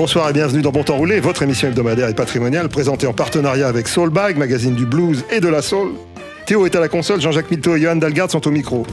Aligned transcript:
Bonsoir 0.00 0.30
et 0.30 0.32
bienvenue 0.32 0.62
dans 0.62 0.70
Bon 0.70 0.82
Temps 0.82 0.96
Roulé, 0.96 1.20
votre 1.20 1.42
émission 1.42 1.68
hebdomadaire 1.68 2.08
et 2.08 2.14
patrimoniale 2.14 2.70
présentée 2.70 3.06
en 3.06 3.12
partenariat 3.12 3.68
avec 3.68 3.86
Soulbag, 3.86 4.38
magazine 4.38 4.74
du 4.74 4.86
blues 4.86 5.26
et 5.30 5.40
de 5.40 5.48
la 5.48 5.60
soul. 5.60 5.90
Théo 6.46 6.64
est 6.64 6.74
à 6.74 6.80
la 6.80 6.88
console, 6.88 7.20
Jean-Jacques 7.20 7.50
Milto 7.50 7.76
et 7.76 7.82
Johan 7.82 7.96
Dalgard 7.96 8.30
sont 8.30 8.48
au 8.48 8.50
micro. 8.50 8.86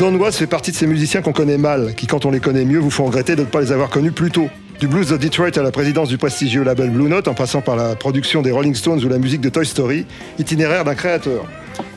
Don 0.00 0.16
Was 0.16 0.32
fait 0.32 0.48
partie 0.48 0.72
de 0.72 0.76
ces 0.76 0.88
musiciens 0.88 1.22
qu'on 1.22 1.32
connaît 1.32 1.56
mal, 1.56 1.94
qui 1.94 2.08
quand 2.08 2.26
on 2.26 2.32
les 2.32 2.40
connaît 2.40 2.64
mieux 2.64 2.80
vous 2.80 2.90
font 2.90 3.04
regretter 3.04 3.36
de 3.36 3.42
ne 3.42 3.46
pas 3.46 3.60
les 3.60 3.70
avoir 3.70 3.88
connus 3.88 4.10
plus 4.10 4.32
tôt. 4.32 4.48
Du 4.80 4.88
blues 4.88 5.10
de 5.10 5.16
Detroit 5.16 5.56
à 5.56 5.62
la 5.62 5.70
présidence 5.70 6.08
du 6.08 6.18
prestigieux 6.18 6.64
label 6.64 6.90
Blue 6.90 7.08
Note, 7.08 7.28
en 7.28 7.34
passant 7.34 7.60
par 7.60 7.76
la 7.76 7.94
production 7.94 8.42
des 8.42 8.50
Rolling 8.50 8.74
Stones 8.74 9.04
ou 9.04 9.08
la 9.08 9.18
musique 9.18 9.42
de 9.42 9.48
Toy 9.48 9.64
Story, 9.64 10.06
itinéraire 10.40 10.82
d'un 10.82 10.96
créateur. 10.96 11.46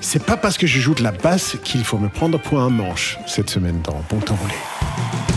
C'est 0.02 0.24
pas 0.24 0.38
parce 0.38 0.58
que 0.58 0.68
je 0.68 0.80
joue 0.80 0.94
de 0.94 1.04
la 1.04 1.12
basse 1.12 1.58
qu'il 1.64 1.84
faut 1.84 1.98
me 1.98 2.10
prendre 2.10 2.40
pour 2.40 2.60
un 2.60 2.70
manche 2.70 3.18
cette 3.28 3.50
semaine 3.50 3.82
dans 3.82 4.02
Bon 4.10 4.20
Temps 4.20 4.36
Roulé. 4.36 5.37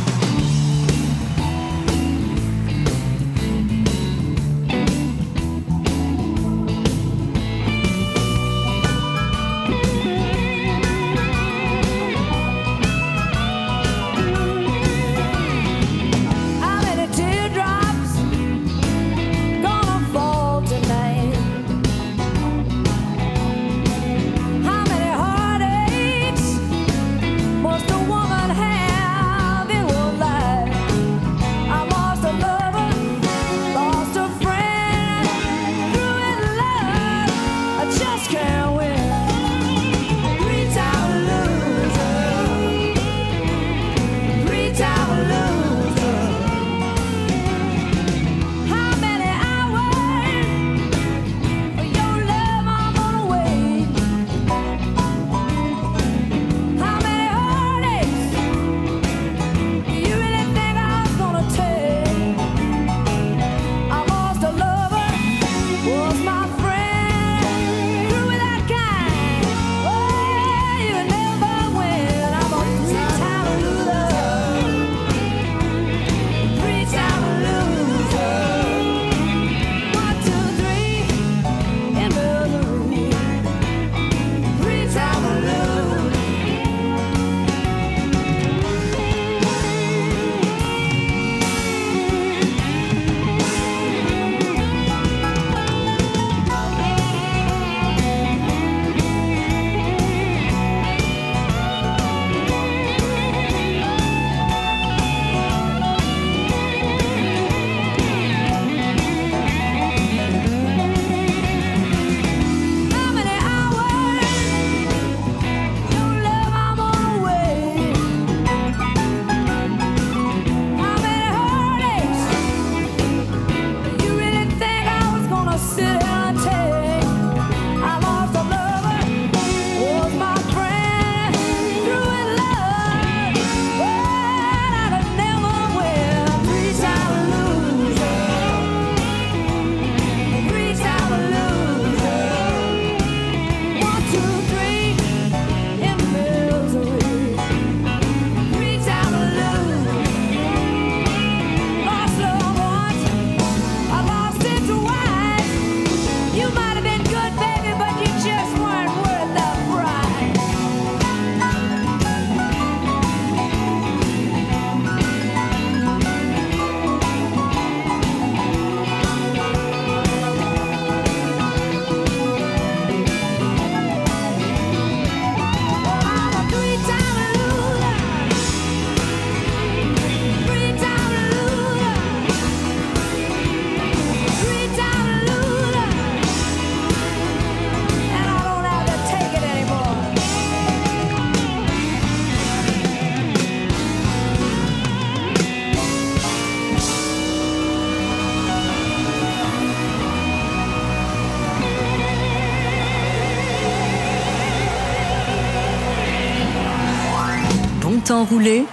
Roulé 208.30 208.64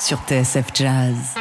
sur 0.00 0.18
TSF 0.26 0.74
Jazz. 0.74 1.35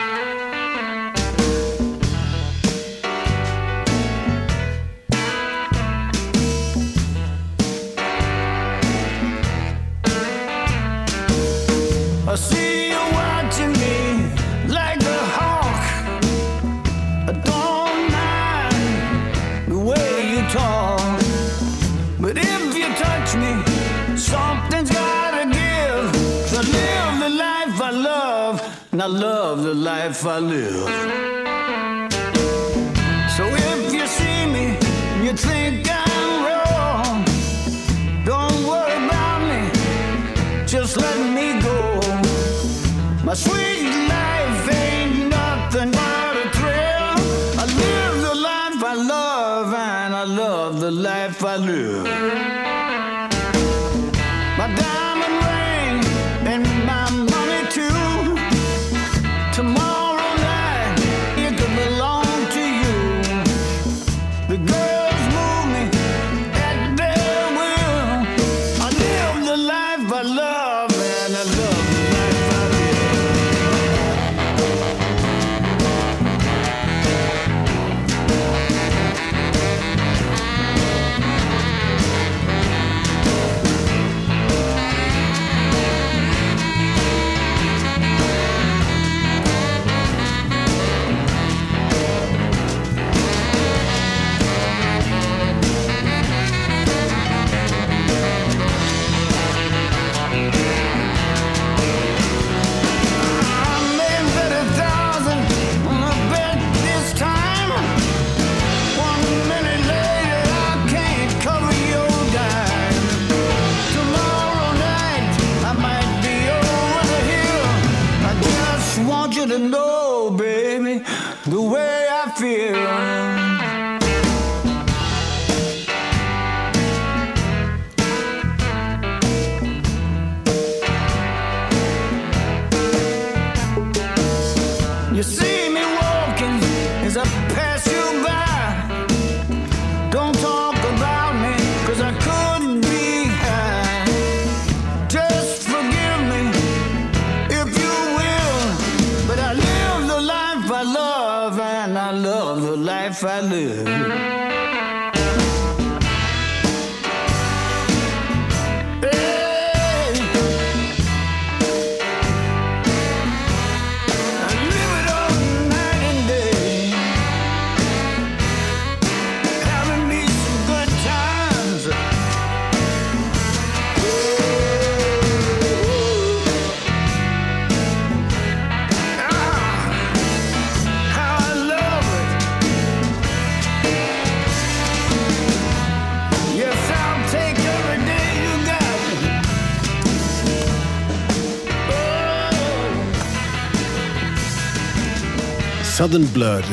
Southern 196.06 196.26
Blood, 196.36 196.64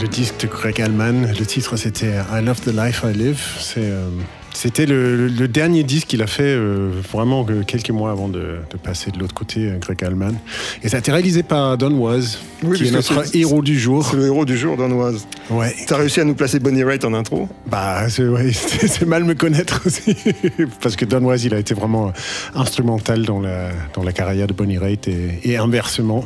le 0.00 0.06
disque 0.06 0.42
de 0.42 0.46
Greg 0.46 0.80
Allman. 0.80 1.26
Le 1.36 1.44
titre, 1.44 1.76
c'était 1.76 2.12
I 2.32 2.40
Love 2.40 2.60
the 2.60 2.72
Life 2.72 3.02
I 3.04 3.18
Live. 3.18 3.42
Euh, 3.78 4.08
c'était 4.54 4.86
le, 4.86 5.26
le 5.26 5.48
dernier 5.48 5.82
disque 5.82 6.06
qu'il 6.06 6.22
a 6.22 6.28
fait 6.28 6.44
euh, 6.44 6.88
vraiment 7.12 7.42
que 7.42 7.64
quelques 7.64 7.90
mois 7.90 8.12
avant 8.12 8.28
de, 8.28 8.58
de 8.70 8.76
passer 8.80 9.10
de 9.10 9.18
l'autre 9.18 9.34
côté, 9.34 9.66
euh, 9.66 9.78
Greg 9.78 10.04
Allman. 10.04 10.36
Et 10.84 10.88
ça 10.88 10.98
a 10.98 11.00
été 11.00 11.10
réalisé 11.10 11.42
par 11.42 11.78
Don 11.78 11.90
Was, 11.94 12.38
Oui, 12.62 12.78
qui 12.78 12.86
est 12.86 12.90
notre 12.92 13.34
héros 13.34 13.60
du 13.60 13.76
jour. 13.76 14.06
C'est 14.08 14.16
le 14.16 14.26
héros 14.26 14.44
du 14.44 14.56
jour, 14.56 14.76
Donoise. 14.76 15.26
Ouais. 15.50 15.74
T'as 15.86 15.96
réussi 15.96 16.20
à 16.20 16.24
nous 16.24 16.34
placer 16.34 16.60
Bonnie 16.60 16.84
Raitt 16.84 17.04
en 17.04 17.12
intro 17.12 17.48
Bah, 17.66 18.08
c'est, 18.08 18.26
ouais, 18.26 18.50
mal 19.06 19.24
me 19.24 19.34
connaître 19.34 19.82
aussi. 19.84 20.16
Parce 20.82 20.96
que 20.96 21.04
Don 21.04 21.22
Was, 21.24 21.38
il 21.38 21.54
a 21.54 21.58
été 21.58 21.74
vraiment 21.74 22.12
instrumental 22.54 23.24
dans 23.24 23.40
la, 23.40 23.70
dans 23.94 24.02
la 24.02 24.12
carrière 24.12 24.46
de 24.46 24.52
Bonnie 24.52 24.78
Raitt 24.78 25.08
et, 25.08 25.40
et 25.44 25.56
inversement. 25.56 26.24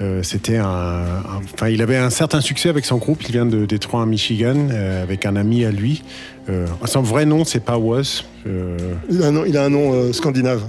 Euh, 0.00 0.22
c'était 0.22 0.56
un, 0.56 0.66
un- 0.66 1.40
Enfin, 1.54 1.68
il 1.68 1.82
avait 1.82 1.96
un 1.96 2.10
certain 2.10 2.40
succès 2.40 2.68
avec 2.68 2.84
son 2.84 2.96
groupe. 2.98 3.22
Il 3.28 3.32
vient 3.32 3.46
de 3.46 3.64
Détroit, 3.66 4.00
en 4.00 4.06
Michigan, 4.06 4.56
euh, 4.70 5.02
avec 5.02 5.24
un 5.26 5.36
ami 5.36 5.64
à 5.64 5.70
lui. 5.70 6.02
Euh, 6.48 6.66
son 6.86 7.02
vrai 7.02 7.26
nom, 7.26 7.44
c'est 7.44 7.60
pas 7.64 7.78
Was. 7.78 8.24
Il 8.46 9.22
a 9.22 9.26
un 9.26 9.32
nom, 9.32 9.44
il 9.44 9.56
a 9.56 9.64
un 9.64 9.70
nom 9.70 9.92
euh, 9.92 10.12
scandinave. 10.12 10.62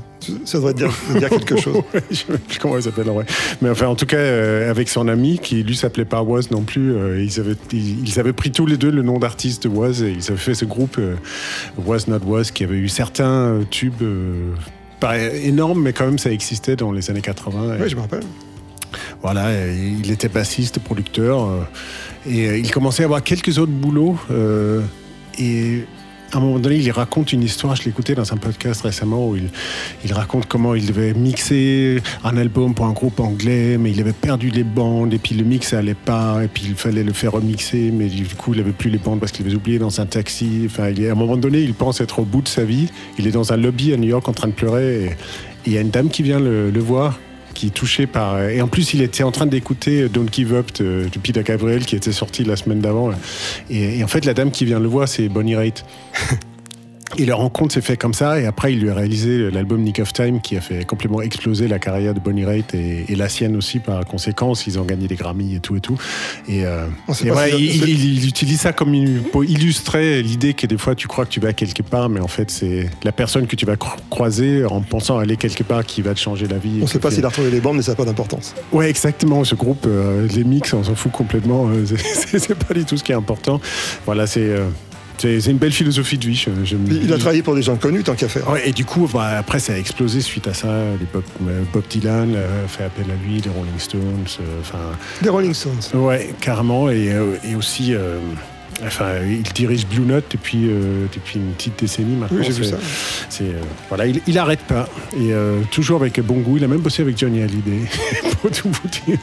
Ça 0.45 0.57
devrait 0.57 0.73
dire, 0.73 0.91
dire 1.17 1.29
quelque 1.29 1.57
chose. 1.57 1.75
Ouais, 1.93 2.01
je 2.11 2.15
sais 2.15 2.25
même 2.29 2.39
plus 2.39 2.59
comment 2.59 2.77
il 2.77 2.83
s'appelle 2.83 3.09
en 3.09 3.13
vrai. 3.13 3.25
Mais 3.61 3.69
enfin, 3.69 3.87
en 3.87 3.95
tout 3.95 4.05
cas, 4.05 4.17
euh, 4.17 4.69
avec 4.69 4.89
son 4.89 5.07
ami, 5.07 5.39
qui 5.39 5.63
lui 5.63 5.75
s'appelait 5.75 6.05
pas 6.05 6.21
Was 6.21 6.51
non 6.51 6.63
plus, 6.63 6.93
euh, 6.93 7.23
ils, 7.23 7.39
avaient, 7.39 7.55
ils, 7.71 8.07
ils 8.07 8.19
avaient 8.19 8.33
pris 8.33 8.51
tous 8.51 8.65
les 8.65 8.77
deux 8.77 8.91
le 8.91 9.01
nom 9.01 9.17
d'artiste 9.17 9.63
de 9.63 9.69
Was 9.69 10.01
et 10.01 10.11
ils 10.11 10.27
avaient 10.29 10.37
fait 10.39 10.55
ce 10.55 10.65
groupe 10.65 10.99
Was 11.85 12.05
Not 12.07 12.19
Was 12.25 12.45
qui 12.53 12.63
avait 12.63 12.77
eu 12.77 12.89
certains 12.89 13.59
tubes. 13.69 14.03
pas 14.99 15.17
énormes, 15.19 15.81
mais 15.81 15.93
quand 15.93 16.05
même 16.05 16.19
ça 16.19 16.31
existait 16.31 16.75
dans 16.75 16.91
les 16.91 17.09
années 17.09 17.21
80. 17.21 17.77
Et 17.77 17.81
Oui, 17.81 17.89
je 17.89 17.95
me 17.95 18.01
rappelle. 18.01 18.23
voilà, 19.21 19.49
il 19.71 20.11
était 20.11 20.29
bassiste, 20.29 20.79
producteur, 20.79 21.47
et 22.29 22.57
il 22.57 22.71
commençait 22.71 23.03
à 23.03 23.05
avoir 23.05 23.23
quelques 23.23 23.57
autres 23.57 23.71
boulots. 23.71 24.17
et 25.39 25.85
à 26.31 26.37
un 26.37 26.39
moment 26.41 26.59
donné, 26.59 26.75
il 26.77 26.91
raconte 26.91 27.33
une 27.33 27.43
histoire, 27.43 27.75
je 27.75 27.89
écouté 27.89 28.13
dans 28.13 28.33
un 28.33 28.37
podcast 28.37 28.81
récemment, 28.81 29.29
où 29.29 29.35
il, 29.35 30.13
raconte 30.13 30.45
comment 30.45 30.75
il 30.75 30.85
devait 30.85 31.13
mixer 31.13 32.01
un 32.23 32.37
album 32.37 32.75
pour 32.75 32.85
un 32.85 32.91
groupe 32.91 33.19
anglais, 33.19 33.77
mais 33.77 33.91
il 33.91 33.99
avait 33.99 34.13
perdu 34.13 34.49
les 34.49 34.63
bandes, 34.63 35.13
et 35.13 35.17
puis 35.17 35.35
le 35.35 35.43
mix 35.43 35.73
allait 35.73 35.95
pas, 35.95 36.43
et 36.43 36.47
puis 36.47 36.65
il 36.67 36.75
fallait 36.75 37.03
le 37.03 37.13
faire 37.13 37.31
remixer, 37.31 37.91
mais 37.91 38.07
du 38.07 38.25
coup 38.25 38.53
il 38.53 38.59
avait 38.59 38.71
plus 38.71 38.89
les 38.89 38.99
bandes 38.99 39.19
parce 39.19 39.31
qu'il 39.31 39.45
avait 39.45 39.55
oublié 39.55 39.79
dans 39.79 39.99
un 39.99 40.05
taxi. 40.05 40.63
Enfin, 40.65 40.83
à 40.83 41.11
un 41.11 41.15
moment 41.15 41.37
donné, 41.37 41.61
il 41.61 41.73
pense 41.73 42.01
être 42.01 42.19
au 42.19 42.25
bout 42.25 42.41
de 42.41 42.47
sa 42.47 42.63
vie. 42.63 42.89
Il 43.17 43.27
est 43.27 43.31
dans 43.31 43.51
un 43.51 43.57
lobby 43.57 43.93
à 43.93 43.97
New 43.97 44.09
York 44.09 44.27
en 44.27 44.33
train 44.33 44.47
de 44.47 44.53
pleurer, 44.53 45.05
et 45.05 45.09
il 45.65 45.73
y 45.73 45.77
a 45.77 45.81
une 45.81 45.89
dame 45.89 46.09
qui 46.09 46.23
vient 46.23 46.39
le 46.39 46.79
voir 46.79 47.19
qui 47.59 47.67
est 47.67 47.71
touché 47.71 48.07
par. 48.07 48.41
Et 48.41 48.61
en 48.61 48.69
plus, 48.69 48.93
il 48.93 49.01
était 49.01 49.23
en 49.23 49.31
train 49.31 49.45
d'écouter 49.45 50.07
Don't 50.07 50.29
Give 50.31 50.53
Up 50.53 50.71
de, 50.79 51.09
de 51.11 51.19
Peter 51.19 51.43
Gabriel 51.43 51.85
qui 51.85 51.97
était 51.97 52.13
sorti 52.13 52.45
la 52.45 52.55
semaine 52.55 52.79
d'avant. 52.79 53.11
Et, 53.69 53.99
et 53.99 54.03
en 54.03 54.07
fait, 54.07 54.23
la 54.23 54.33
dame 54.33 54.51
qui 54.51 54.63
vient 54.63 54.79
le 54.79 54.87
voir, 54.87 55.09
c'est 55.09 55.27
Bonnie 55.27 55.57
Raitt. 55.57 55.83
Et 57.17 57.25
leur 57.25 57.39
rencontre 57.39 57.73
s'est 57.73 57.81
fait 57.81 57.97
comme 57.97 58.13
ça, 58.13 58.39
et 58.39 58.45
après 58.45 58.71
il 58.73 58.79
lui 58.81 58.89
a 58.89 58.93
réalisé 58.93 59.49
l'album 59.51 59.81
Nick 59.81 59.99
of 59.99 60.13
Time 60.13 60.39
qui 60.41 60.55
a 60.57 60.61
fait 60.61 60.85
complètement 60.85 61.21
exploser 61.21 61.67
la 61.67 61.79
carrière 61.79 62.13
de 62.13 62.19
Bonnie 62.19 62.45
Raitt 62.45 62.73
et, 62.75 63.05
et 63.11 63.15
la 63.15 63.27
sienne 63.29 63.55
aussi 63.55 63.79
par 63.79 64.05
conséquence. 64.05 64.67
Ils 64.67 64.77
ont 64.79 64.83
gagné 64.83 65.07
des 65.07 65.15
Grammy 65.15 65.55
et 65.55 65.59
tout 65.59 65.75
et 65.75 65.79
tout. 65.81 65.97
Et, 66.47 66.65
euh, 66.65 66.85
et 67.25 67.29
voilà, 67.31 67.55
si- 67.57 67.65
il, 67.65 67.89
il- 67.89 68.17
il 68.23 68.27
utilise 68.27 68.59
ça 68.61 68.73
comme 68.73 68.93
une, 68.93 69.21
pour 69.23 69.43
illustrer 69.43 70.21
l'idée 70.21 70.53
que 70.53 70.67
des 70.67 70.77
fois 70.77 70.93
tu 70.95 71.07
crois 71.07 71.25
que 71.25 71.31
tu 71.31 71.39
vas 71.39 71.51
quelque 71.53 71.81
part, 71.81 72.09
mais 72.09 72.19
en 72.19 72.27
fait 72.27 72.51
c'est 72.51 72.89
la 73.03 73.11
personne 73.11 73.47
que 73.47 73.55
tu 73.55 73.65
vas 73.65 73.75
cro- 73.75 73.97
croiser 74.09 74.63
en 74.65 74.81
pensant 74.81 75.17
aller 75.17 75.35
quelque 75.35 75.63
part 75.63 75.85
qui 75.85 76.01
va 76.01 76.13
te 76.13 76.19
changer 76.19 76.47
la 76.47 76.57
vie. 76.57 76.77
On 76.79 76.83
ne 76.83 76.87
sait 76.87 76.99
pas 76.99 77.09
s'il 77.11 77.25
a 77.25 77.29
retrouvé 77.29 77.49
les 77.49 77.59
bandes, 77.59 77.77
mais 77.77 77.83
ça 77.83 77.93
n'a 77.93 77.95
pas 77.95 78.05
d'importance. 78.05 78.53
Ouais, 78.71 78.89
exactement. 78.89 79.43
Ce 79.43 79.55
groupe, 79.55 79.85
euh, 79.87 80.27
les 80.33 80.43
mix, 80.43 80.73
on 80.73 80.83
s'en 80.83 80.95
fout 80.95 81.11
complètement. 81.11 81.67
euh, 81.73 81.85
c'est- 82.13 82.53
pas 82.53 82.73
du 82.73 82.85
tout 82.85 82.97
ce 82.97 83.03
qui 83.03 83.11
est 83.11 83.15
important. 83.15 83.59
Voilà, 84.05 84.27
c'est. 84.27 84.55
C'est 85.19 85.45
une 85.51 85.57
belle 85.57 85.71
philosophie 85.73 86.17
de 86.17 86.25
vie. 86.27 86.35
je- 86.35 86.49
je 86.65 86.75
me 86.77 86.89
Il 87.03 87.11
a 87.13 87.17
travaillé 87.17 87.43
pour 87.43 87.53
des 87.55 87.61
gens 87.61 87.75
connus, 87.75 88.03
tant 88.03 88.15
qu'à 88.15 88.27
faire. 88.29 88.49
Ouais, 88.49 88.67
et 88.69 88.71
du 88.71 88.85
coup, 88.85 89.07
bah, 89.13 89.37
après, 89.37 89.59
ça 89.59 89.73
a 89.73 89.77
explosé 89.77 90.21
suite 90.21 90.47
à 90.47 90.53
ça. 90.53 90.67
Les 90.99 91.05
Bob, 91.11 91.23
euh, 91.47 91.61
Bob 91.73 91.83
Dylan 91.89 92.33
euh, 92.35 92.67
fait 92.67 92.85
appel 92.85 93.05
à 93.11 93.27
lui, 93.27 93.41
les 93.41 93.49
Rolling 93.49 93.77
Stones. 93.79 94.01
euh, 94.39 94.59
Enfin, 94.61 94.79
Des 95.21 95.29
Rolling 95.29 95.53
Stones. 95.53 95.73
ouais, 95.93 96.33
carrément. 96.39 96.89
Et, 96.89 97.11
euh, 97.11 97.35
et 97.43 97.55
aussi, 97.55 97.93
enfin, 98.85 99.07
il 99.27 99.43
dirige 99.53 99.85
Blue 99.87 100.05
Note 100.05 100.25
depuis, 100.31 100.69
euh, 100.69 101.05
depuis 101.13 101.39
une 101.39 101.51
petite 101.53 101.77
décennie 101.79 102.15
maintenant. 102.15 102.37
Oui, 102.39 102.45
j'ai 102.45 102.53
vu 102.53 102.63
C'est- 102.63 102.71
ça. 102.71 103.43
Euh, 103.43 103.59
voilà, 103.89 104.05
il, 104.07 104.21
il 104.25 104.37
arrête 104.37 104.61
pas 104.61 104.87
et 105.17 105.33
euh, 105.33 105.59
toujours 105.71 105.99
avec 105.99 106.19
bon 106.21 106.39
goût. 106.39 106.55
Il 106.57 106.63
a 106.63 106.67
même 106.67 106.79
bossé 106.79 107.01
avec 107.01 107.17
Johnny 107.17 107.41
Hallyday 107.41 107.81
pour 108.41 108.51
tout 108.51 108.69
vous 108.69 108.89
dire. 109.05 109.19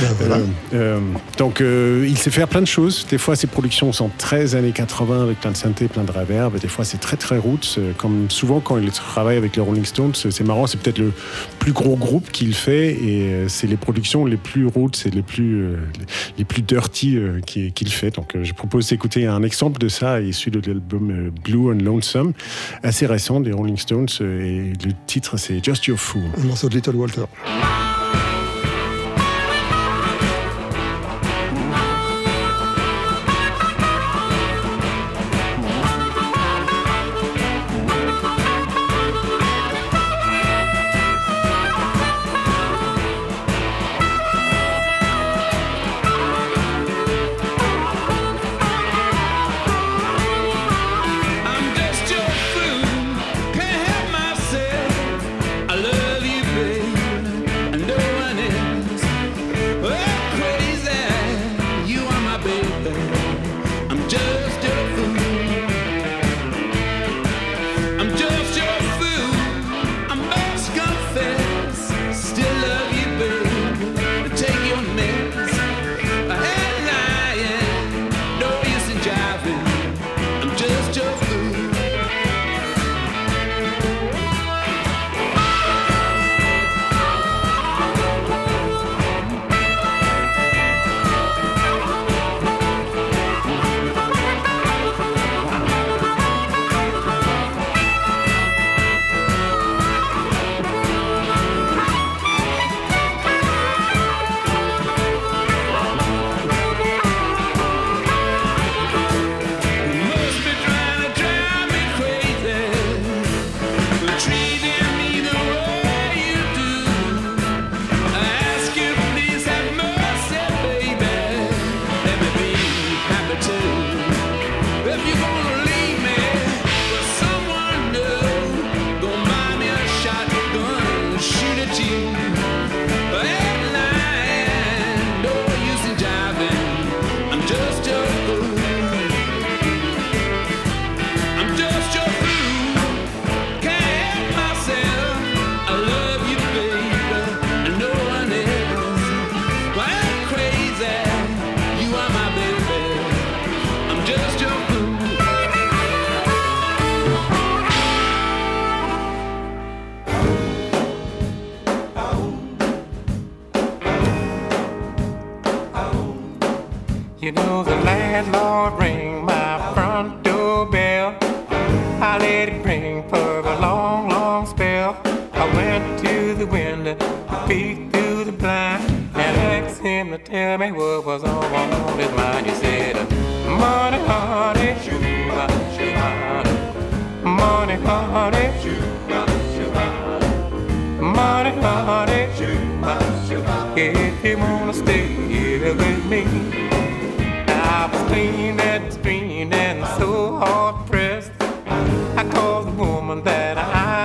Ben 0.00 0.12
voilà. 0.18 0.36
Euh, 0.36 0.46
euh, 0.74 1.00
donc 1.38 1.60
euh, 1.60 2.06
il 2.08 2.16
sait 2.16 2.30
faire 2.30 2.48
plein 2.48 2.60
de 2.60 2.66
choses. 2.66 3.06
Des 3.10 3.18
fois 3.18 3.36
ses 3.36 3.46
productions 3.46 3.92
sont 3.92 4.10
très 4.16 4.54
années 4.54 4.72
80 4.72 5.22
avec 5.22 5.40
plein 5.40 5.50
de 5.50 5.56
synthé, 5.56 5.88
plein 5.88 6.04
de 6.04 6.12
reverb. 6.12 6.58
Des 6.58 6.68
fois 6.68 6.84
c'est 6.84 6.98
très 6.98 7.16
très 7.16 7.38
roots. 7.38 7.78
Comme 7.96 8.30
souvent 8.30 8.60
quand 8.60 8.78
il 8.78 8.90
travaille 8.90 9.36
avec 9.36 9.56
les 9.56 9.62
Rolling 9.62 9.84
Stones, 9.84 10.14
c'est 10.14 10.44
marrant. 10.44 10.66
C'est 10.66 10.78
peut-être 10.78 10.98
le 10.98 11.12
plus 11.58 11.72
gros 11.72 11.96
groupe 11.96 12.30
qu'il 12.30 12.54
fait 12.54 12.92
et 12.92 13.48
c'est 13.48 13.66
les 13.66 13.76
productions 13.76 14.24
les 14.24 14.36
plus 14.36 14.66
roots 14.66 15.06
et 15.06 15.10
les 15.10 15.22
plus 15.22 15.62
euh, 15.62 15.76
les 16.36 16.44
plus 16.44 16.62
dirty 16.62 17.18
qu'il 17.46 17.88
fait. 17.88 18.14
Donc 18.14 18.36
je 18.40 18.52
propose 18.52 18.88
d'écouter 18.88 19.26
un 19.26 19.42
exemple 19.42 19.80
de 19.80 19.88
ça 19.88 20.20
issu 20.20 20.50
de 20.50 20.60
l'album 20.66 21.30
Blue 21.44 21.72
and 21.72 21.82
Lonesome, 21.82 22.32
assez 22.82 23.06
récent 23.06 23.40
des 23.40 23.52
Rolling 23.52 23.78
Stones. 23.78 24.08
Et 24.20 24.72
le 24.84 24.92
titre 25.06 25.36
c'est 25.36 25.64
Just 25.64 25.86
Your 25.86 25.98
Fool. 25.98 26.22
Un 26.38 26.44
morceau 26.44 26.68
de 26.68 26.74
Little 26.74 26.96
Walter. 26.96 27.24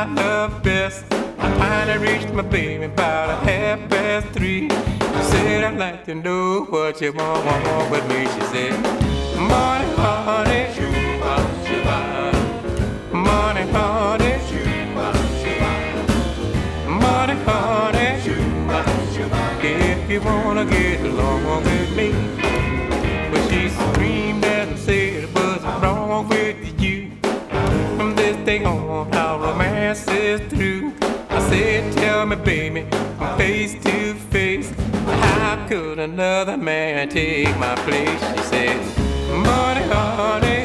Best. 0.04 1.06
I 1.40 1.50
finally 1.58 1.98
reached 1.98 2.34
my 2.34 2.42
baby 2.42 2.84
about 2.84 3.30
a 3.30 3.36
half 3.36 3.90
past 3.90 4.28
three. 4.34 4.68
She 4.68 5.24
said, 5.32 5.64
I'd 5.64 5.78
like 5.78 6.04
to 6.06 6.16
know 6.16 6.66
what 6.66 7.00
you 7.00 7.14
want, 7.14 7.46
want, 7.46 7.66
want 7.66 7.90
with 7.90 8.06
me. 8.10 8.26
She 8.26 8.42
said, 8.52 8.74
Money, 9.40 9.88
honey. 9.96 10.68
Money, 13.14 13.62
honey. 13.72 14.34
Money, 16.86 17.36
honey, 17.46 18.14
if 19.64 20.10
you 20.10 20.20
wanna 20.20 20.66
get 20.66 21.00
along 21.00 21.64
with 21.64 21.96
me. 21.96 22.12
But 23.32 23.50
she 23.50 23.70
screamed 23.70 24.44
and 24.44 24.78
said, 24.78 25.34
What's 25.34 25.64
wrong 25.64 26.28
with 26.28 26.63
From 28.44 28.60
day 28.60 28.66
on, 28.66 29.14
our 29.14 29.40
romance 29.40 30.06
is 30.10 30.42
through. 30.50 30.92
I 31.30 31.40
said, 31.50 31.94
Tell 31.94 32.26
me, 32.26 32.36
baby, 32.36 32.86
I'm 33.18 33.38
face 33.38 33.82
to 33.86 34.14
face. 34.16 34.70
How 35.06 35.66
could 35.70 35.98
another 35.98 36.58
man 36.58 37.08
take 37.08 37.58
my 37.58 37.74
place? 37.76 38.20
She 38.20 38.44
said, 38.50 38.78
Money, 39.30 39.84
honey, 39.88 40.63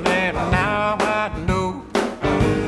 listen, 0.00 0.06
and 0.06 0.36
now 0.50 0.96
I 1.00 1.30
know 1.46 1.84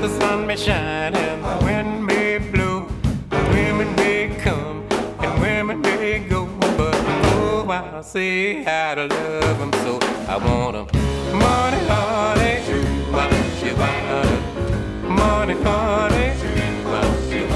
the 0.01 0.09
sun 0.21 0.47
may 0.47 0.57
shine 0.57 1.15
and 1.15 1.45
the 1.45 1.65
wind 1.65 2.07
may 2.07 2.39
blow. 2.39 2.87
Women 3.31 3.95
may 3.97 4.37
come 4.41 4.87
and 5.21 5.41
women 5.41 5.81
may 5.81 6.19
go, 6.29 6.47
but 6.77 6.95
oh, 6.97 7.67
I 7.69 8.03
see 8.03 8.63
how 8.63 8.95
to 8.95 9.07
love 9.07 9.59
them 9.59 9.73
so. 9.85 9.99
I 10.29 10.37
want 10.37 10.91
them. 10.91 11.39
Money, 11.39 11.79
honey, 11.89 12.63
you 12.69 12.83
want 13.13 13.33
it. 13.33 14.45
Money, 15.09 15.55
honey, 15.63 16.27
you 16.43 16.85
want 16.85 17.33
it. 17.33 17.55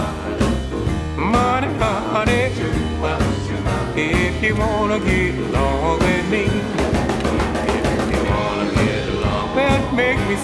Money, 1.19 1.69
honey, 1.79 2.53
if 4.01 4.43
you 4.43 4.55
wanna 4.57 4.99
get 5.01 5.35
along 5.35 5.99
with 5.99 6.31
me. 6.31 6.78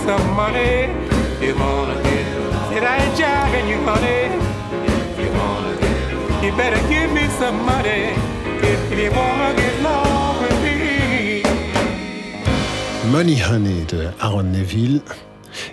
Some 0.07 0.35
money. 0.35 0.89
You 1.41 1.55
wanna 1.57 1.95
get 2.03 2.27
Said 2.71 2.85
I 2.85 2.97
ain't 3.03 3.15
jiving 3.17 3.69
you, 3.69 3.79
honey? 3.87 4.31
If 4.87 5.19
you 5.21 5.31
wanna 5.39 5.77
get 5.81 6.45
You 6.45 6.53
better 6.57 6.81
give 6.89 7.13
me 7.13 7.29
some 7.39 7.65
money. 7.65 8.13
If 8.63 8.99
you 8.99 9.11
wanna 9.11 9.55
get 9.57 9.75
along 9.81 10.43
with 10.43 10.59
me. 10.65 11.43
Money 13.11 13.37
Honey 13.37 13.85
de 13.87 14.13
Aaron 14.21 14.51
Neville, 14.51 15.01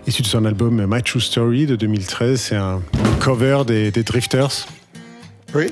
issu 0.05 0.21
de 0.21 0.27
son 0.27 0.45
album 0.45 0.85
My 0.87 1.01
True 1.01 1.21
Story 1.21 1.65
de 1.65 1.75
2013. 1.75 2.39
C'est 2.39 2.55
un, 2.55 2.81
un 2.93 3.19
cover 3.19 3.63
des, 3.65 3.91
des 3.91 4.03
Drifters. 4.03 4.67
Oui. 5.53 5.65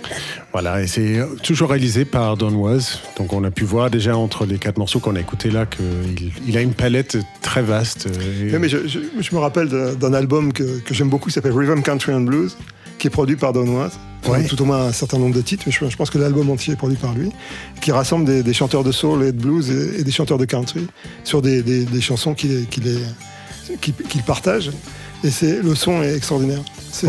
Voilà, 0.52 0.82
et 0.82 0.88
c'est 0.88 1.20
toujours 1.44 1.70
réalisé 1.70 2.04
par 2.06 2.36
Don 2.38 2.54
Was. 2.56 3.00
Donc 3.18 3.32
on 3.34 3.44
a 3.44 3.52
pu 3.52 3.64
voir 3.64 3.90
déjà 3.90 4.18
entre 4.18 4.46
les 4.46 4.58
quatre 4.58 4.78
morceaux 4.78 5.00
qu'on 5.00 5.16
a 5.16 5.20
écoutés 5.22 5.52
là 5.52 5.66
qu'il 5.66 6.32
il 6.48 6.58
a 6.58 6.62
une 6.62 6.74
palette 6.74 7.18
très 7.42 7.62
vaste. 7.62 8.08
et- 8.08 8.52
Oui, 8.52 8.60
mais 8.60 8.68
je, 8.70 8.88
je- 8.88 9.00
je 9.20 9.36
me 9.36 9.40
rappelle 9.40 9.70
d'un 9.70 10.14
album 10.14 10.52
que, 10.54 10.80
que 10.80 10.94
j'aime 10.94 11.10
beaucoup 11.10 11.28
qui 11.30 11.34
s'appelle 11.36 11.58
Rhythm 11.58 11.82
Country 11.82 12.14
and 12.14 12.22
Blues, 12.22 12.58
qui 12.98 13.08
est 13.08 13.12
produit 13.12 13.36
par 13.38 13.54
Don. 13.54 13.68
Enfin, 13.86 13.90
Ouais. 14.28 14.44
Tout 14.48 14.62
au 14.62 14.66
moins 14.66 14.88
un 14.88 14.92
certain 14.92 15.18
nombre 15.18 15.34
de 15.34 15.40
titres, 15.42 15.64
mais 15.66 15.72
je, 15.72 15.90
je 15.90 15.96
pense 15.96 16.10
que 16.10 16.18
l'album 16.18 16.50
entier 16.50 16.74
est 16.74 16.76
produit 16.76 16.98
par 16.98 17.14
lui, 17.14 17.30
qui 17.80 17.94
rassemble 17.94 18.26
des, 18.26 18.44
des 18.44 18.52
chanteurs 18.54 18.84
de 18.84 18.92
soul 18.92 19.24
et 19.24 19.32
de 19.32 19.42
blues 19.42 19.70
et, 19.72 20.02
et 20.02 20.04
des 20.04 20.12
chanteurs 20.12 20.38
de 20.38 20.44
country 20.44 20.86
sur 21.24 21.42
des, 21.42 21.64
des- 21.64 21.86
des 21.86 22.02
chansons 22.02 22.34
qu'il 22.34 22.68
partage. 24.26 24.72
Et 25.24 25.30
le 25.64 25.74
son 25.76 26.02
est 26.04 26.16
extraordinaire. 26.16 26.62
C'est- 26.92 27.08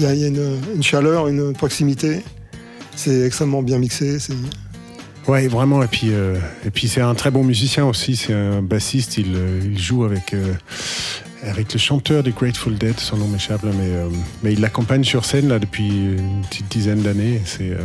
Il 0.00 0.18
y 0.18 0.24
a, 0.24 0.28
une, 0.28 0.82
chaleur, 0.82 1.28
une 1.28 1.52
proximité. 1.52 2.22
C'est 2.96 3.20
extrêmement 3.20 3.62
bien 3.62 3.76
mixé. 3.76 4.16
Ouais, 5.28 5.46
vraiment. 5.46 5.82
Et 5.82 5.88
puis, 5.88 6.08
euh, 6.10 6.38
puis 6.72 6.88
c'est 6.88 7.02
un 7.02 7.14
très 7.14 7.30
bon 7.30 7.44
musicien 7.44 7.84
aussi. 7.84 8.16
C'est 8.16 8.32
un 8.32 8.62
bassiste. 8.62 9.18
Il, 9.18 9.34
euh, 9.36 9.76
joue 9.76 10.04
avec, 10.04 10.32
euh, 10.32 10.54
avec 11.42 11.74
le 11.74 11.78
chanteur 11.78 12.22
des 12.22 12.30
Grateful 12.30 12.78
Dead. 12.78 12.98
Son 12.98 13.18
nom 13.18 13.28
m'échappe, 13.28 13.62
mais, 13.62 13.90
mais 14.42 14.54
il 14.54 14.62
l'accompagne 14.62 15.04
sur 15.04 15.26
scène 15.26 15.48
là, 15.48 15.58
depuis 15.58 15.88
une 15.88 16.46
petite 16.48 16.70
dizaine 16.70 17.02
d'années. 17.02 17.42
C'est. 17.44 17.76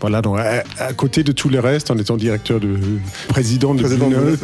Voilà, 0.00 0.22
donc 0.22 0.38
à, 0.38 0.62
à 0.78 0.92
côté 0.92 1.22
de 1.24 1.32
tout 1.32 1.48
le 1.48 1.60
reste, 1.60 1.90
en 1.90 1.98
étant 1.98 2.16
directeur 2.16 2.60
de 2.60 2.78
président 3.28 3.74
de 3.74 3.82
Président 3.82 4.08
de 4.10 4.38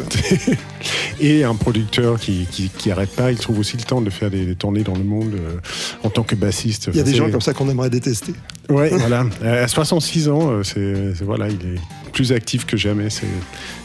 et 1.19 1.43
un 1.43 1.55
producteur 1.55 2.19
qui, 2.19 2.45
qui, 2.51 2.69
qui 2.69 2.91
arrête 2.91 3.11
pas, 3.15 3.31
il 3.31 3.37
trouve 3.37 3.59
aussi 3.59 3.77
le 3.77 3.83
temps 3.83 4.01
de 4.01 4.09
faire 4.09 4.29
des, 4.29 4.45
des 4.45 4.55
tournées 4.55 4.83
dans 4.83 4.95
le 4.95 5.03
monde 5.03 5.33
euh, 5.33 5.57
en 6.03 6.09
tant 6.09 6.23
que 6.23 6.35
bassiste. 6.35 6.89
Il 6.93 6.95
y 6.95 6.99
a 6.99 7.03
Enfin, 7.03 7.11
des 7.11 7.17
gens 7.17 7.29
comme 7.31 7.41
ça 7.41 7.53
qu'on 7.53 7.69
aimerait 7.69 7.89
détester. 7.89 8.33
Ouais, 8.69 8.89
voilà. 8.97 9.25
Euh, 9.43 9.63
À 9.63 9.67
66 9.67 10.29
ans, 10.29 10.49
euh, 10.51 10.63
c'est 10.63 11.23
voilà, 11.23 11.47
il 11.47 11.55
est 11.75 11.79
plus 12.11 12.31
actif 12.31 12.65
que 12.65 12.77
jamais. 12.77 13.09
C'est 13.09 13.25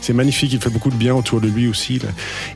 c'est 0.01 0.13
magnifique. 0.13 0.53
Il 0.53 0.61
fait 0.61 0.71
beaucoup 0.71 0.91
de 0.91 0.95
bien 0.97 1.15
autour 1.15 1.41
de 1.41 1.49
lui 1.49 1.69
aussi. 1.69 1.97
Il 1.97 2.03
a, 2.07 2.11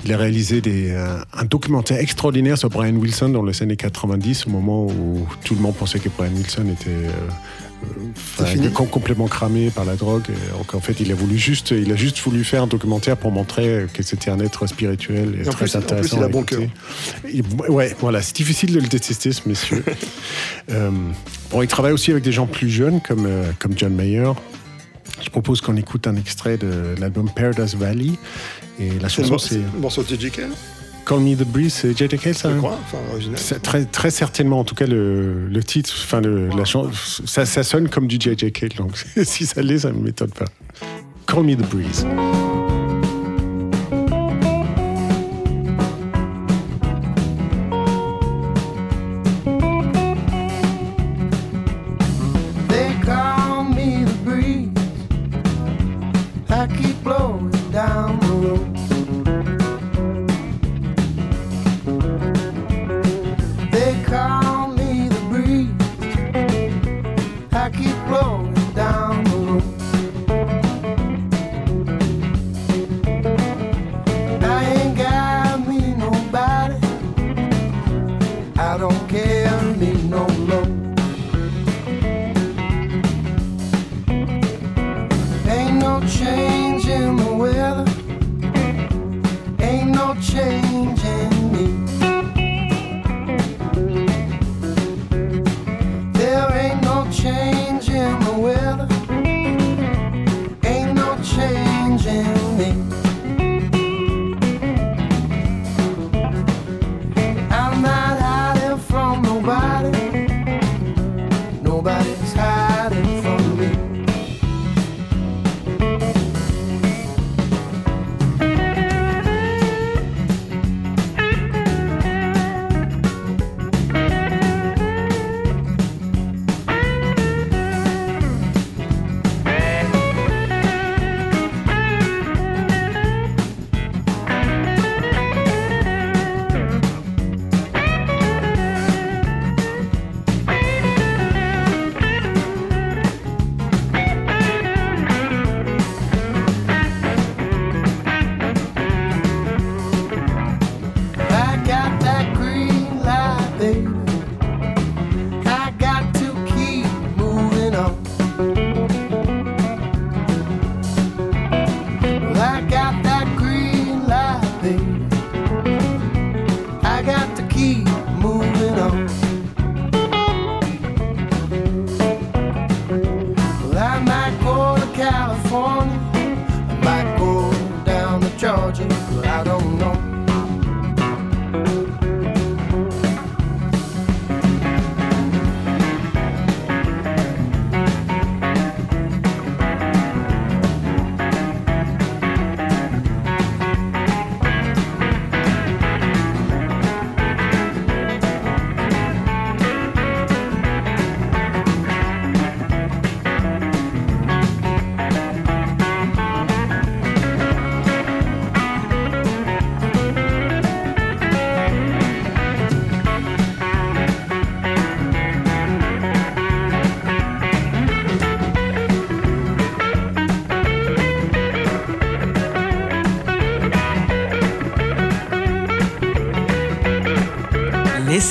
il 0.04 0.12
a 0.12 0.16
réalisé 0.16 0.61
des, 0.61 0.90
euh, 0.90 1.18
un 1.33 1.44
documentaire 1.44 1.99
extraordinaire 2.00 2.59
sur 2.59 2.71
Brian 2.71 2.94
Wilson 2.94 3.28
dans 3.30 3.42
les 3.44 3.62
années 3.62 3.76
90, 3.76 4.47
au 4.47 4.50
moment 4.50 4.87
où 4.87 5.26
tout 5.44 5.54
le 5.54 5.61
monde 5.61 5.75
pensait 5.75 5.99
que 5.99 6.09
Brian 6.16 6.33
Wilson 6.35 6.66
était 6.73 6.91
euh, 6.91 7.10
fini. 8.62 8.73
com- 8.73 8.88
complètement 8.88 9.26
cramé 9.28 9.71
par 9.71 9.84
la 9.84 9.97
drogue. 9.97 10.25
Donc 10.56 10.75
en 10.75 10.80
fait, 10.80 11.00
il 11.00 11.10
a 11.12 11.14
voulu 11.14 11.36
juste, 11.38 11.71
il 11.73 11.90
a 11.93 11.97
juste 11.97 12.19
voulu 12.21 12.45
faire 12.45 12.62
un 12.62 12.67
documentaire 12.67 13.17
pour 13.17 13.30
montrer 13.30 13.86
que 13.93 14.02
c'était 14.02 14.30
un 14.30 14.40
être 14.40 14.67
spirituel 14.67 15.36
et, 15.40 15.45
Et 15.45 15.49
en 15.49 15.52
très 15.52 15.64
plus- 15.67 15.76
en 15.76 15.80
plus, 15.80 15.84
intéressant. 15.93 16.17
il 16.19 16.23
a 16.25 16.28
bon 16.28 16.45
Ouais, 17.69 17.95
voilà, 18.00 18.23
c'est 18.23 18.36
difficile 18.36 18.73
de 18.75 18.80
le 18.80 18.88
détester, 18.88 19.32
ce 19.32 19.49
monsieur. 19.49 19.82
Euh, 20.71 20.90
bon, 21.50 21.60
il 21.60 21.69
travaille 21.69 21.93
aussi 21.93 22.10
avec 22.10 22.25
des 22.25 22.32
gens 22.32 22.47
plus 22.47 22.71
jeunes 22.71 23.00
comme, 23.02 23.26
euh, 23.26 23.45
comme 23.58 23.73
John 23.76 23.95
Mayer. 23.95 24.30
Je 25.23 25.28
propose 25.28 25.60
qu'on 25.60 25.76
écoute 25.76 26.06
un 26.06 26.17
extrait 26.17 26.56
de 26.56 26.95
l'album 26.99 27.28
Paradise 27.34 27.75
Valley. 27.76 28.12
Et 28.80 28.90
la 29.00 29.08
chanson, 29.10 29.36
c'est 29.36 29.60
morceau 29.78 30.02
de 30.02 30.08
Call 31.04 31.21
Me 31.21 31.34
the 31.34 31.47
Breeze. 31.47 31.75
C'est 31.75 31.97
J.J. 31.97 32.19
Cale, 32.19 32.34
ça 32.34 32.50
je 32.50 32.54
hein 32.54 32.58
crois, 32.58 32.78
enfin 32.82 32.99
original. 33.12 33.38
Très, 33.62 33.84
très 33.84 34.10
certainement, 34.10 34.60
en 34.60 34.64
tout 34.64 34.75
cas, 34.75 34.86
le, 34.86 35.49
le 35.49 35.62
titre, 35.62 35.93
enfin, 36.02 36.21
le, 36.21 36.49
la 36.49 36.64
chanson, 36.64 36.90
ça, 37.26 37.47
ça 37.47 37.62
sonne 37.62 37.88
comme 37.88 38.06
du 38.06 38.17
J.J. 38.19 38.52
Cale. 38.52 38.71
Donc, 38.71 38.93
si 39.25 39.47
ça 39.47 39.62
l'est, 39.62 39.80
ça 39.80 39.93
ne 39.93 39.99
m'étonne 39.99 40.30
pas. 40.30 40.47
Call 41.26 41.45
Me 41.45 41.54
the 41.54 41.69
Breeze. 41.69 42.06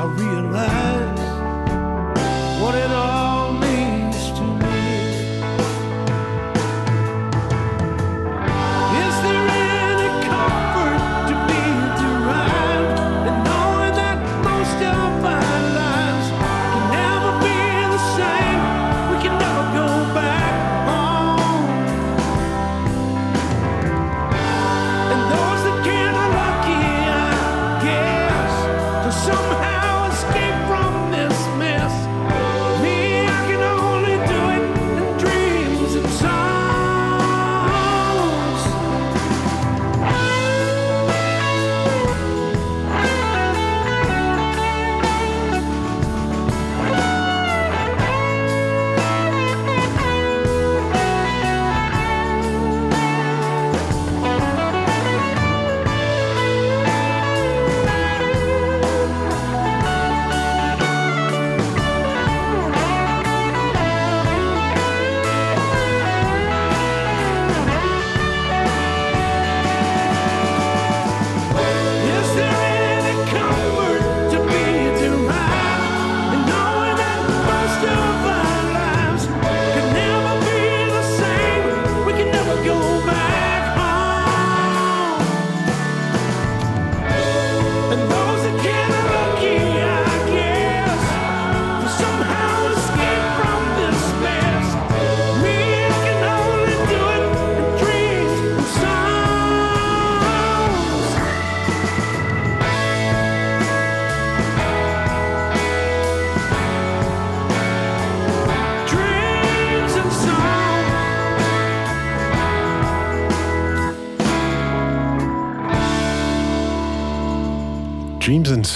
I 0.00 0.04
realize 0.04 0.87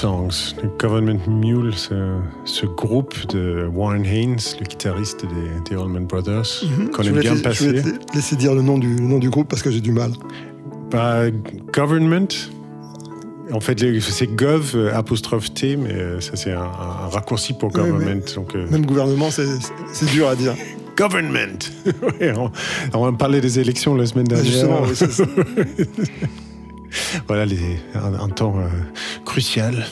Songs, 0.03 0.57
le 0.61 0.69
Government 0.81 1.21
Mule, 1.29 1.73
ce, 1.77 1.95
ce 2.45 2.67
groupe 2.67 3.15
de 3.29 3.69
Warren 3.73 4.05
Haynes, 4.05 4.37
le 4.59 4.65
guitariste 4.67 5.25
des, 5.27 5.71
des 5.71 5.81
Allman 5.81 6.07
Brothers, 6.07 6.43
qu'on 6.93 7.05
Je 7.05 7.09
aime 7.11 7.15
vais, 7.15 7.21
bien 7.21 7.37
te- 7.37 7.53
je 7.53 7.67
vais 7.69 7.83
passer. 7.83 7.95
te 7.99 8.13
laisser 8.17 8.35
dire 8.35 8.53
le 8.53 8.63
nom 8.63 8.79
du, 8.79 8.97
le 8.97 9.05
nom 9.05 9.21
du 9.21 9.31
groupe 9.31 9.47
parce 9.49 9.63
que 9.63 9.71
j'ai 9.71 9.81
du 9.81 9.93
mal. 9.93 10.11
Bah, 10.91 11.31
government, 11.73 12.27
en 13.53 13.61
fait, 13.61 13.79
c'est 14.01 14.35
Gov 14.35 14.73
euh, 14.75 14.93
apostrophe 14.93 15.55
T, 15.55 15.77
mais 15.77 15.93
euh, 15.93 16.21
ça 16.21 16.35
c'est 16.35 16.51
un, 16.51 16.63
un 16.63 17.09
raccourci 17.09 17.53
pour 17.53 17.69
Oui, 17.69 17.77
government. 17.77 18.23
Donc, 18.35 18.57
euh, 18.57 18.69
Même 18.73 18.85
gouvernement, 18.85 19.31
c'est 19.31 19.47
c'est 19.93 20.11
dur 20.11 20.27
à 20.27 20.35
dire. 20.35 20.55
government. 20.97 21.59
Ouais, 22.21 22.33
on, 22.37 22.51
on 22.93 23.05
va 23.05 23.13
parler 23.17 23.41
des 23.41 23.61
élections 23.61 23.95
la 23.95 24.07
semaine 24.07 24.27
dernière. 24.27 24.47
Justement, 24.51 24.83
oui, 24.83 25.97
voilà, 27.29 27.47
les, 27.47 27.79
un, 27.95 28.15
un 28.25 28.29
temps 28.29 28.57
crucial. 29.33 29.87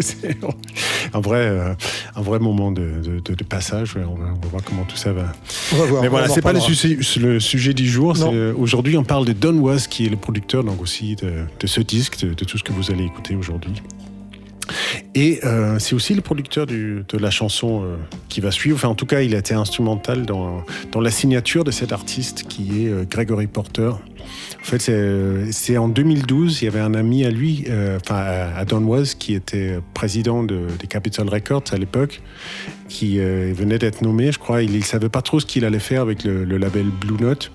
C'est 0.00 0.36
un 1.14 1.20
vrai, 1.20 1.38
euh, 1.38 1.74
un 2.14 2.20
vrai 2.20 2.38
moment 2.38 2.70
de, 2.72 3.00
de- 3.02 3.20
de- 3.20 3.34
de 3.34 3.44
passage. 3.44 3.94
Ouais, 3.96 4.02
On 4.06 4.14
va, 4.14 4.26
on 4.26 4.40
va 4.40 4.48
voir 4.50 4.62
comment 4.64 4.84
tout 4.84 4.96
ça 4.96 5.12
va. 5.12 5.32
On 5.72 5.76
va 5.76 5.84
voir. 5.86 6.02
Mais 6.02 6.08
on 6.08 6.10
voilà, 6.10 6.28
c'est 6.28 6.42
pas 6.42 6.52
le 6.52 6.60
sujet, 6.60 6.98
le 7.20 7.40
sujet 7.40 7.72
du 7.72 7.88
jour. 7.88 8.14
Euh, 8.20 8.52
Aujourd'hui, 8.58 8.96
on 8.98 9.04
parle 9.04 9.24
de 9.24 9.32
Don 9.32 9.56
Was, 9.58 9.86
qui 9.88 10.04
est 10.04 10.10
le 10.10 10.16
producteur 10.16 10.64
donc 10.64 10.82
aussi 10.82 11.16
de, 11.16 11.32
de 11.58 11.66
ce 11.66 11.80
disque, 11.80 12.18
de, 12.26 12.34
de 12.34 12.44
tout 12.44 12.58
ce 12.58 12.64
que 12.64 12.72
vous 12.72 12.90
allez 12.90 13.04
écouter 13.04 13.36
aujourd'hui. 13.36 13.80
Et 15.14 15.40
euh, 15.44 15.78
c'est 15.80 15.94
aussi 15.94 16.14
le 16.14 16.20
producteur 16.20 16.66
du- 16.66 17.04
de 17.08 17.18
la 17.18 17.30
chanson 17.30 17.82
euh, 17.82 17.96
qui 18.28 18.40
va 18.40 18.52
suivre. 18.52 18.76
Enfin, 18.76 18.88
en 18.88 18.94
tout 18.94 19.06
cas, 19.06 19.22
il 19.22 19.34
a 19.34 19.38
été 19.38 19.54
instrumental 19.54 20.24
dans, 20.24 20.62
la 21.00 21.10
signature 21.10 21.64
de 21.64 21.72
cet 21.72 21.92
artiste 21.92 22.44
qui 22.48 22.84
est 22.86 22.88
euh, 22.90 23.04
Gregory 23.10 23.48
Porter. 23.48 23.88
En 23.90 24.64
fait, 24.64 24.92
c'est, 25.50 25.76
en 25.78 25.88
2012, 25.88 26.62
il 26.62 26.66
y 26.66 26.68
avait 26.68 26.80
un 26.80 26.94
ami 26.94 27.24
à 27.24 27.30
lui, 27.30 27.64
enfin 27.96 28.16
à 28.16 28.64
Don 28.66 28.82
Was, 28.84 29.14
qui 29.18 29.34
était 29.34 29.78
président 29.94 30.44
de, 30.44 30.66
des 30.78 30.86
Capitol 30.86 31.28
Records 31.28 31.64
à 31.72 31.76
l'époque, 31.78 32.20
qui 32.88 33.18
venait 33.18 33.78
d'être 33.78 34.02
nommé, 34.02 34.30
je 34.30 34.38
crois. 34.38 34.62
Il 34.62 34.76
ne 34.76 34.82
savait 34.82 35.08
pas 35.08 35.22
trop 35.22 35.40
ce 35.40 35.46
qu'il 35.46 35.64
allait 35.64 35.78
faire 35.78 36.02
avec 36.02 36.24
le 36.24 36.58
label 36.58 36.84
Blue 37.00 37.16
Note. 37.18 37.50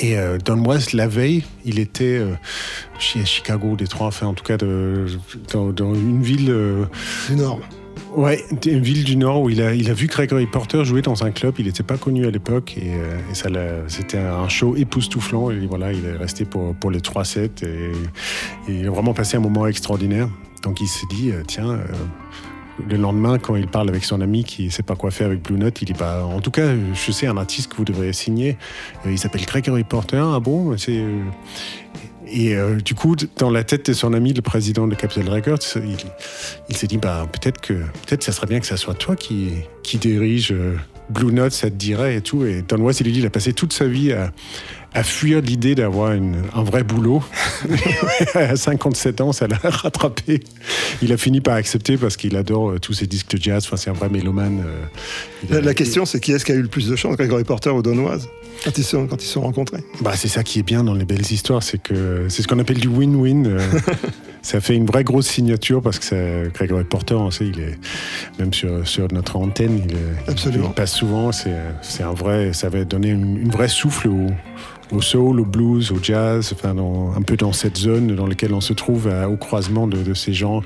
Et 0.00 0.18
euh, 0.18 0.38
Don 0.38 0.64
Was, 0.64 0.92
la 0.92 1.08
veille, 1.08 1.44
il 1.64 1.78
était 1.78 2.18
euh, 2.18 2.34
chez 2.98 3.24
Chicago, 3.24 3.76
Détroit, 3.76 4.08
enfin 4.08 4.26
en 4.26 4.34
tout 4.34 4.44
cas 4.44 4.56
de, 4.56 5.06
dans, 5.52 5.70
dans 5.70 5.94
une 5.94 6.22
ville, 6.22 6.50
euh, 6.50 6.84
Du 7.28 7.36
Nord. 7.36 7.60
ouais, 8.14 8.44
une 8.66 8.82
ville 8.82 9.04
du 9.04 9.16
Nord 9.16 9.42
où 9.42 9.50
il 9.50 9.62
a, 9.62 9.74
il 9.74 9.90
a 9.90 9.94
vu 9.94 10.06
Gregory 10.06 10.46
Porter 10.46 10.84
jouer 10.84 11.02
dans 11.02 11.24
un 11.24 11.30
club. 11.30 11.54
Il 11.58 11.66
n'était 11.66 11.82
pas 11.82 11.96
connu 11.96 12.26
à 12.26 12.30
l'époque 12.30 12.76
et, 12.76 12.94
euh, 12.94 13.18
et 13.30 13.34
ça 13.34 13.48
c'était 13.88 14.18
un 14.18 14.48
show 14.48 14.76
époustouflant. 14.76 15.50
Et 15.50 15.66
voilà, 15.66 15.92
il 15.92 16.04
est 16.04 16.16
resté 16.16 16.44
pour, 16.44 16.74
pour 16.74 16.90
les 16.90 17.00
trois 17.00 17.24
sets 17.24 17.50
et, 17.62 17.92
et 18.68 18.80
il 18.80 18.86
a 18.86 18.90
vraiment 18.90 19.14
passé 19.14 19.36
un 19.36 19.40
moment 19.40 19.66
extraordinaire. 19.66 20.28
Donc 20.62 20.80
il 20.80 20.88
s'est 20.88 21.06
dit, 21.10 21.30
euh, 21.30 21.42
tiens, 21.46 21.70
euh, 21.70 21.84
le 22.88 22.96
lendemain, 22.96 23.38
quand 23.38 23.56
il 23.56 23.66
parle 23.66 23.88
avec 23.88 24.04
son 24.04 24.20
ami 24.20 24.44
qui 24.44 24.70
sait 24.70 24.82
pas 24.82 24.96
quoi 24.96 25.10
faire 25.10 25.26
avec 25.26 25.42
Blue 25.42 25.58
Note, 25.58 25.80
il 25.82 25.86
dit 25.86 25.92
bah, 25.92 26.24
En 26.24 26.40
tout 26.40 26.50
cas, 26.50 26.74
je 26.94 27.12
sais 27.12 27.26
un 27.26 27.36
artiste 27.36 27.70
que 27.70 27.76
vous 27.76 27.84
devriez 27.84 28.12
signer. 28.12 28.56
Euh, 29.04 29.12
il 29.12 29.18
s'appelle 29.18 29.44
Gregory 29.44 29.84
Porter. 29.84 30.22
Ah 30.22 30.40
bon 30.40 30.76
c'est, 30.76 30.98
euh, 30.98 31.22
Et 32.26 32.54
euh, 32.54 32.76
du 32.76 32.94
coup, 32.94 33.16
dans 33.38 33.50
la 33.50 33.64
tête 33.64 33.86
de 33.86 33.92
son 33.92 34.12
ami, 34.12 34.32
le 34.32 34.42
président 34.42 34.86
de 34.86 34.94
Capitol 34.94 35.28
Records, 35.28 35.58
il, 36.68 36.76
s'est 36.76 36.86
dit 36.86 36.98
bah, 36.98 37.26
peut-être 37.32 37.60
que 37.60 37.74
peut-être 37.74 38.22
ça 38.22 38.32
serait 38.32 38.46
bien 38.46 38.60
que 38.60 38.66
ça 38.66 38.76
soit 38.76 38.94
toi 38.94 39.16
qui, 39.16 39.50
qui 39.82 39.98
dirige 39.98 40.54
Blue 41.08 41.32
Note, 41.32 41.52
ça 41.52 41.70
te 41.70 41.76
dirait 41.76 42.16
et 42.16 42.20
tout. 42.20 42.44
Et 42.44 42.62
Don 42.62 42.78
West, 42.78 43.00
il 43.00 43.16
il 43.16 43.26
a 43.26 43.30
passé 43.30 43.52
toute 43.52 43.72
sa 43.72 43.86
vie 43.86 44.12
à, 44.12 44.32
à 44.96 45.02
fuir 45.04 45.40
l'idée 45.42 45.74
d'avoir 45.74 46.10
un 46.12 46.62
vrai 46.64 46.82
boulot. 46.82 47.22
à 48.34 48.56
57 48.56 49.20
ans, 49.20 49.32
ça 49.32 49.46
l'a 49.46 49.56
rattrapé. 49.62 50.40
Il 51.02 51.12
a 51.12 51.16
fini 51.16 51.40
par 51.40 51.54
accepter 51.54 51.96
parce 51.96 52.16
qu'il 52.16 52.36
adore 52.36 52.70
euh, 52.70 52.78
tous 52.78 52.92
ces 52.94 53.06
disques 53.06 53.36
de 53.36 53.42
jazz. 53.42 53.64
Enfin, 53.66 53.76
c'est 53.76 53.90
un 53.90 53.94
vrai 53.94 54.08
mélomane. 54.08 54.62
euh, 55.52 55.58
a- 55.58 55.60
La, 55.60 55.74
question, 55.74 56.04
c'est 56.06 56.20
qui 56.20 56.32
est-ce 56.32 56.44
qui 56.44 56.52
a 56.52 56.54
eu 56.54 56.62
le 56.62 56.68
plus 56.68 56.88
de 56.88 56.96
chance, 56.96 57.16
Gregory 57.16 57.44
Porter 57.44 57.70
ou 57.70 57.82
Donoise, 57.82 58.28
quand 58.64 58.76
ils 58.78 58.84
sont, 58.84 59.06
quand 59.06 59.22
ils 59.22 59.26
se 59.26 59.32
sont 59.34 59.42
rencontrés? 59.42 59.84
Bah, 60.00 60.12
c'est 60.16 60.28
ça 60.28 60.42
qui 60.42 60.58
est 60.60 60.62
bien 60.64 60.82
dans 60.84 60.94
les 60.94 61.04
belles 61.04 61.30
histoires, 61.30 61.62
c'est 61.62 61.78
que 61.82 62.26
c'est 62.28 62.42
ce 62.42 62.48
qu'on 62.48 62.58
appelle 62.58 62.78
du 62.78 62.88
win-win. 62.88 63.46
euh, 63.46 63.58
ça 64.42 64.60
fait 64.60 64.76
une 64.76 64.86
vraie 64.86 65.02
grosse 65.04 65.26
signature 65.26 65.82
parce 65.82 65.98
que 65.98 66.04
ça, 66.04 66.16
Gregory 66.54 66.84
Porter, 66.84 67.14
on 67.14 67.30
sait, 67.30 67.46
il 67.48 67.58
est 67.60 67.78
même 68.38 68.54
sur, 68.54 68.86
sur 68.86 69.08
notre 69.12 69.36
antenne, 69.36 69.80
il, 69.84 69.92
est- 69.94 70.30
Absolument. 70.30 70.68
il 70.70 70.74
passe 70.74 70.92
souvent. 70.94 71.32
C'est 71.32 71.50
c'est 71.82 72.02
un 72.04 72.12
vrai, 72.12 72.52
ça 72.52 72.68
va 72.68 72.84
donner 72.84 73.08
une, 73.10 73.36
une 73.38 73.50
vraie 73.50 73.68
souffle 73.68 74.08
au, 74.08 74.28
au 74.92 75.00
soul, 75.02 75.40
au 75.40 75.44
blues, 75.44 75.90
au 75.92 75.98
jazz, 76.02 76.52
enfin 76.54 76.74
dans- 76.74 77.12
un 77.16 77.22
peu 77.22 77.36
dans 77.36 77.52
cette 77.52 77.76
zone 77.76 78.14
dans 78.14 78.26
laquelle 78.26 78.54
on 78.54 78.60
se 78.60 78.72
trouve 78.72 79.08
à- 79.08 79.28
au 79.28 79.36
croisement 79.36 79.86
de, 79.86 79.98
de 80.02 80.14
ces 80.14 80.32
gens. 80.32 80.62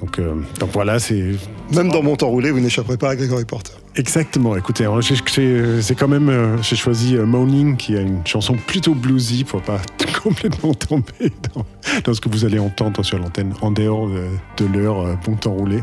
Donc, 0.00 0.18
euh, 0.18 0.34
donc 0.58 0.70
voilà, 0.72 0.98
c'est 0.98 1.32
Même 1.74 1.90
dans 1.90 2.02
mon 2.02 2.16
temps 2.16 2.28
roulé, 2.30 2.50
vous 2.50 2.60
n'échapperez 2.60 2.96
pas 2.96 3.10
à 3.10 3.16
Gregory 3.16 3.44
Porter. 3.44 3.72
Exactement. 3.96 4.56
Écoutez, 4.56 4.86
j'ai- 5.02 5.82
c'est 5.82 5.94
quand 5.94 6.08
même, 6.08 6.28
euh, 6.30 6.56
j'ai 6.62 6.76
choisi 6.76 7.16
euh, 7.16 7.26
Moaning, 7.26 7.76
qui 7.76 7.96
a 7.96 8.00
une 8.00 8.24
chanson 8.24 8.56
plutôt 8.66 8.94
bluesy 8.94 9.44
pour 9.44 9.60
pas 9.60 9.80
complètement 10.22 10.72
tomber 10.72 11.32
dans, 11.54 11.66
dans 12.04 12.14
ce 12.14 12.20
que 12.20 12.28
vous 12.30 12.44
allez 12.46 12.58
entendre 12.60 13.04
sur 13.04 13.18
l'antenne 13.18 13.52
en 13.60 13.72
dehors 13.72 14.08
de, 14.08 14.24
de 14.64 14.78
l'heure 14.78 15.00
euh, 15.00 15.14
bon 15.26 15.34
temps 15.36 15.52
roulé. 15.52 15.78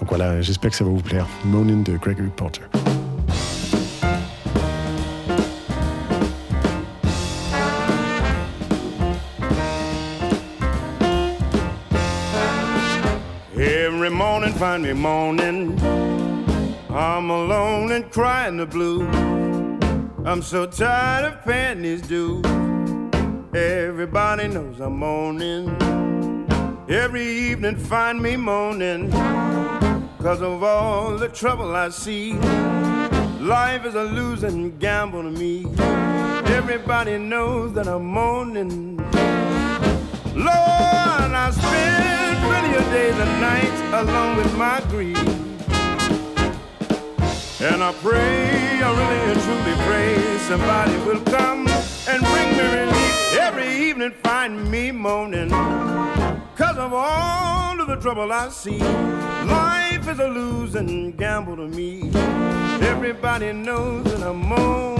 Donc 0.00 0.08
voilà, 0.08 0.40
j'espère 0.40 0.70
que 0.70 0.76
ça 0.76 0.84
va 0.84 0.90
vous 0.90 0.96
plaire. 1.02 1.26
Moaning 1.44 1.84
de 1.84 1.96
Gregory 1.96 2.30
Porter. 2.34 2.62
Find 14.64 14.82
me 14.82 14.94
moaning. 14.94 15.78
I'm 16.88 17.28
alone 17.28 17.92
and 17.92 18.10
crying 18.10 18.56
the 18.56 18.64
blues. 18.64 19.14
I'm 20.24 20.40
so 20.40 20.64
tired 20.64 21.26
of 21.26 21.44
paying 21.44 21.82
these 21.82 22.00
dues. 22.00 22.46
Everybody 23.54 24.48
knows 24.48 24.80
I'm 24.80 24.96
moaning. 24.96 25.68
Every 26.88 27.26
evening 27.50 27.76
find 27.76 28.22
me 28.22 28.36
moaning. 28.36 29.10
Cause 30.22 30.40
of 30.40 30.62
all 30.62 31.18
the 31.18 31.28
trouble 31.28 31.76
I 31.76 31.90
see. 31.90 32.32
Life 33.56 33.84
is 33.84 33.94
a 33.96 34.04
losing 34.04 34.78
gamble 34.78 35.24
to 35.24 35.30
me. 35.30 35.66
Everybody 36.58 37.18
knows 37.18 37.74
that 37.74 37.86
I'm 37.86 38.06
moaning. 38.06 38.96
Lord, 40.34 41.32
I 41.44 41.50
spend 41.52 42.23
of 42.76 42.84
days 42.90 43.14
and 43.14 43.40
nights 43.40 43.80
alone 43.92 44.36
with 44.36 44.56
my 44.56 44.80
grief. 44.88 45.18
And 47.60 47.82
I 47.82 47.92
pray, 48.02 48.82
I 48.82 48.90
really 49.00 49.32
and 49.32 49.40
truly 49.40 49.76
pray 49.86 50.38
somebody 50.38 50.96
will 51.06 51.20
come 51.36 51.68
and 52.08 52.22
bring 52.22 52.56
me 52.56 52.64
relief. 52.80 53.38
Every 53.38 53.68
evening 53.88 54.12
find 54.22 54.70
me 54.70 54.90
moaning. 54.90 55.50
Cause 56.56 56.76
of 56.76 56.92
all 56.92 57.80
of 57.80 57.86
the 57.86 57.96
trouble 57.96 58.32
I 58.32 58.48
see. 58.48 58.78
Life 58.78 60.08
is 60.08 60.18
a 60.18 60.28
losing 60.28 61.12
gamble 61.12 61.56
to 61.56 61.68
me. 61.68 62.10
Everybody 62.82 63.52
knows 63.52 64.04
that 64.04 64.22
I'm 64.22 64.48
moaning. 64.48 64.94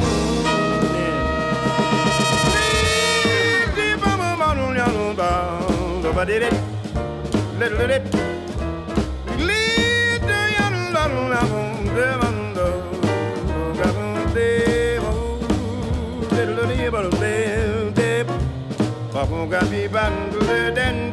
Papa 19.14 19.46
got 19.46 19.70
me 19.70 19.86
bundled 19.86 20.76
and 20.76 21.03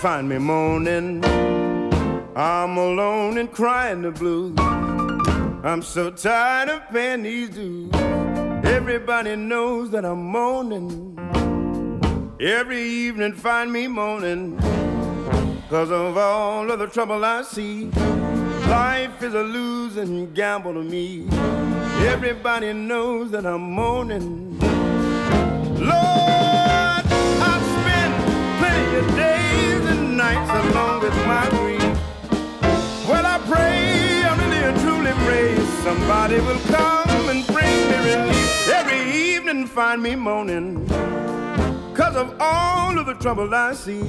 find 0.00 0.30
me 0.30 0.38
moaning. 0.38 1.22
I'm 2.34 2.78
alone 2.78 3.36
and 3.36 3.52
crying 3.52 4.00
the 4.00 4.10
blues. 4.10 4.58
I'm 5.62 5.82
so 5.82 6.10
tired 6.10 6.70
of 6.70 6.88
paying 6.88 7.24
these 7.24 7.50
dues. 7.50 7.92
Everybody 8.64 9.36
knows 9.36 9.90
that 9.90 10.06
I'm 10.06 10.24
moaning. 10.24 11.18
Every 12.40 12.82
evening 12.82 13.34
find 13.34 13.70
me 13.70 13.88
moaning. 13.88 14.58
Cause 15.68 15.90
of 15.90 16.16
all 16.16 16.70
of 16.70 16.78
the 16.78 16.86
trouble 16.86 17.22
I 17.22 17.42
see. 17.42 17.90
Life 18.70 19.22
is 19.22 19.34
a 19.34 19.42
losing 19.42 20.32
gamble 20.32 20.72
to 20.72 20.82
me. 20.82 21.26
Everybody 22.08 22.72
knows 22.72 23.32
that 23.32 23.44
I'm 23.44 23.72
moaning. 23.72 24.58
Lord, 25.78 27.04
I 27.42 27.54
spend 27.74 28.14
plenty 28.60 28.96
of 28.96 29.16
days 29.16 29.39
nights 30.34 30.50
alone 30.50 31.00
with 31.02 31.16
my 31.26 31.46
grief. 31.50 31.82
Well, 33.08 33.26
I 33.26 33.38
pray, 33.50 34.22
I 34.28 34.32
really 34.40 34.62
and 34.68 34.78
truly 34.80 35.12
pray 35.26 35.56
somebody 35.82 36.38
will 36.40 36.60
come 36.76 37.28
and 37.32 37.46
bring 37.46 37.76
me 37.90 37.96
relief. 38.10 38.68
Every 38.68 39.02
evening 39.10 39.66
find 39.66 40.02
me 40.02 40.14
moaning. 40.14 40.86
Cause 41.94 42.16
of 42.16 42.36
all 42.40 42.98
of 42.98 43.06
the 43.06 43.14
trouble 43.14 43.52
I 43.54 43.74
see. 43.74 44.02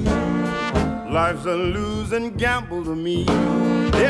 Life's 1.10 1.44
a 1.44 1.56
losing 1.56 2.30
gamble 2.36 2.84
to 2.84 2.94
me. 2.94 3.26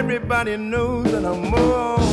Everybody 0.01 0.57
knows 0.57 1.11
that 1.13 1.25
I'm 1.25 1.51
moaning. 1.51 2.12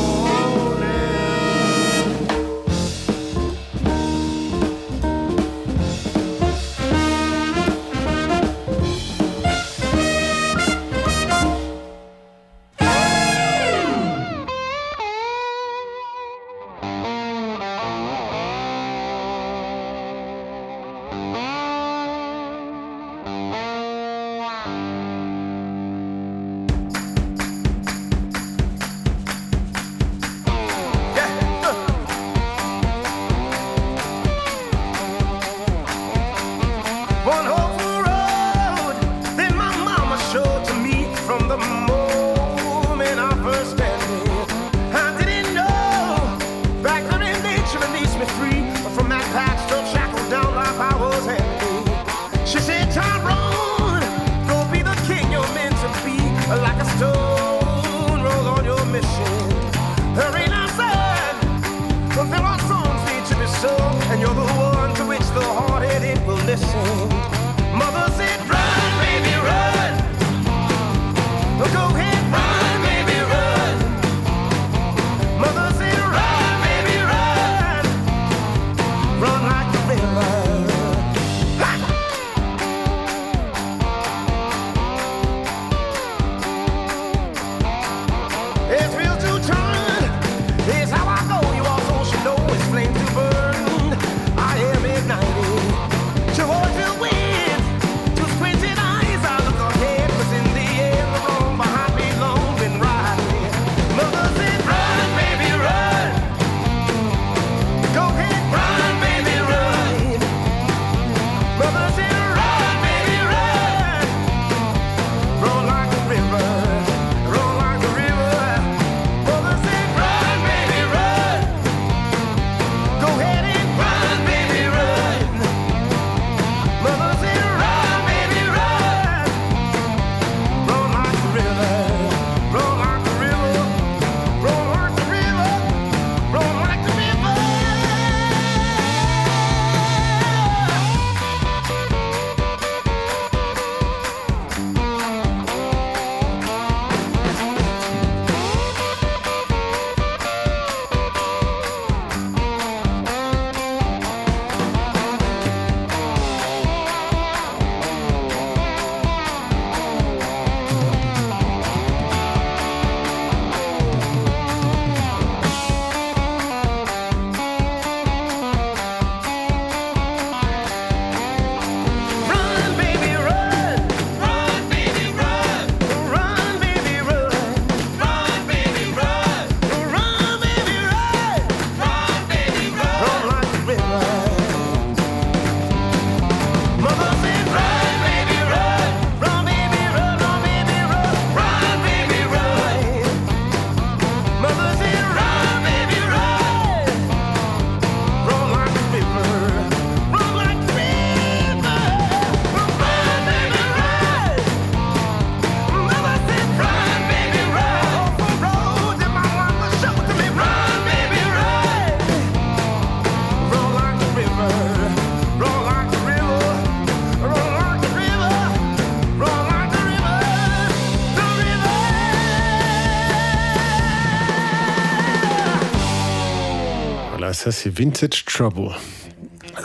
Ça, 227.39 227.53
c'est 227.53 227.69
Vintage 227.69 228.25
Trouble, 228.25 228.75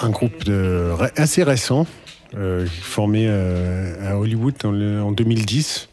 un 0.01 0.11
groupe 0.11 0.49
assez 1.17 1.43
récent, 1.43 1.89
euh, 2.37 2.69
formé 2.69 3.27
euh, 3.27 4.13
à 4.13 4.17
Hollywood 4.17 4.55
en 4.65 5.11
2010. 5.11 5.89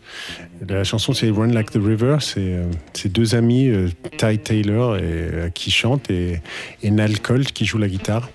La 0.68 0.84
chanson, 0.84 1.14
c'est 1.14 1.30
Run 1.30 1.48
Like 1.48 1.72
the 1.72 1.80
River. 1.84 2.18
C'est 2.20 2.40
euh, 2.40 2.66
deux 3.06 3.34
amis, 3.36 3.68
euh, 3.70 3.88
Ty 4.18 4.38
Taylor, 4.38 4.98
et, 4.98 5.02
euh, 5.04 5.50
qui 5.50 5.72
chantent, 5.72 6.10
et, 6.12 6.40
et 6.84 6.92
Nal 6.92 7.20
Colt 7.20 7.52
qui 7.52 7.66
joue 7.66 7.78
la 7.80 7.88
guitare. 7.88 8.30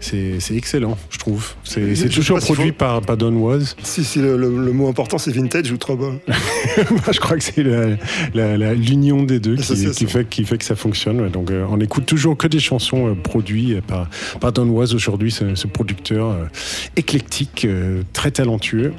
C'est 0.00 0.38
excellent, 0.54 0.96
je 1.10 1.18
trouve. 1.18 1.54
C'est 1.64 2.08
toujours 2.08 2.38
produit 2.38 2.68
faut- 2.68 2.72
par, 2.74 3.00
par 3.02 3.16
Don 3.16 3.34
Was. 3.36 3.74
Si, 3.82 4.04
si, 4.04 4.20
le, 4.20 4.36
le- 4.36 4.64
le 4.64 4.72
mot 4.72 4.88
important 4.88 5.18
c'est 5.18 5.32
vintage 5.32 5.70
ou 5.72 5.76
trouble. 5.76 6.04
Moi, 6.90 7.00
je 7.12 7.18
crois 7.20 7.36
que 7.36 7.42
c'est 7.44 7.64
l'union 8.74 9.22
des 9.24 9.40
deux 9.40 9.56
qui, 9.56 10.06
fait, 10.06 10.28
qui 10.28 10.44
fait 10.44 10.58
que 10.58 10.64
ça 10.64 10.76
fonctionne. 10.76 11.28
Donc, 11.30 11.50
euh, 11.50 11.66
on 11.68 11.80
écoute 11.80 12.06
toujours 12.06 12.36
que 12.36 12.46
des 12.46 12.60
chansons 12.60 13.08
euh, 13.08 13.14
produites 13.14 13.80
par, 13.82 14.08
par 14.40 14.52
Don 14.52 14.68
Was 14.68 14.94
aujourd'hui, 14.94 15.30
ce, 15.30 15.54
ce 15.54 15.66
producteur 15.66 16.30
euh, 16.30 16.44
éclectique, 16.96 17.66
très 18.12 18.30
talentueux. 18.30 18.92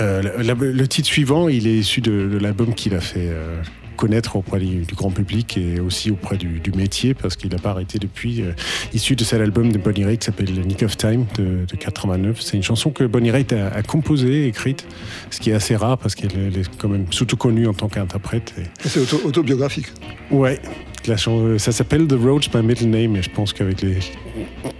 Euh, 0.00 0.22
le 0.42 0.88
titre 0.88 1.08
suivant, 1.08 1.48
il 1.48 1.66
est 1.66 1.74
issu 1.78 2.00
de, 2.00 2.28
de 2.28 2.38
l'album 2.38 2.74
qu'il 2.74 2.94
a 2.94 3.00
fait. 3.00 3.28
euh, 3.30 3.62
connaître 4.00 4.36
auprès 4.36 4.58
du, 4.60 4.84
du 4.86 4.94
grand 4.94 5.10
public 5.10 5.58
et 5.58 5.78
aussi 5.78 6.10
auprès 6.10 6.38
du, 6.38 6.58
du 6.60 6.72
métier 6.72 7.12
parce 7.12 7.36
qu'il 7.36 7.50
n'a 7.50 7.58
pas 7.58 7.70
arrêté 7.70 7.98
depuis 7.98 8.40
euh, 8.40 8.52
issu 8.94 9.14
de 9.14 9.24
cet 9.24 9.40
album 9.42 9.70
de 9.72 9.76
Bonnie 9.78 10.04
Raitt 10.04 10.18
qui 10.20 10.24
s'appelle 10.26 10.50
Nick 10.66 10.82
of 10.82 10.96
Time 10.96 11.26
de, 11.36 11.66
de 11.70 11.76
89 11.76 12.40
c'est 12.40 12.56
une 12.56 12.62
chanson 12.62 12.90
que 12.90 13.04
Bonnie 13.04 13.30
Raitt 13.30 13.52
a, 13.52 13.68
a 13.68 13.82
composée 13.82 14.46
écrite 14.46 14.86
ce 15.30 15.38
qui 15.38 15.50
est 15.50 15.54
assez 15.54 15.76
rare 15.76 15.98
parce 15.98 16.14
qu'elle 16.14 16.30
elle 16.34 16.56
est 16.58 16.76
quand 16.78 16.88
même 16.88 17.04
surtout 17.10 17.36
connue 17.36 17.66
en 17.66 17.74
tant 17.74 17.88
qu'interprète 17.88 18.54
et- 18.58 18.88
C'est 18.88 19.00
auto- 19.00 19.20
autobiographique. 19.26 19.88
Ouais, 20.30 20.58
la 21.06 21.16
chan- 21.18 21.58
ça 21.58 21.70
s'appelle 21.72 22.06
The 22.06 22.14
Roads 22.14 22.48
by 22.54 22.62
Middle 22.66 22.86
Name 22.88 23.16
et 23.16 23.22
je 23.22 23.30
pense 23.30 23.52
qu'avec 23.52 23.82
les 23.82 23.98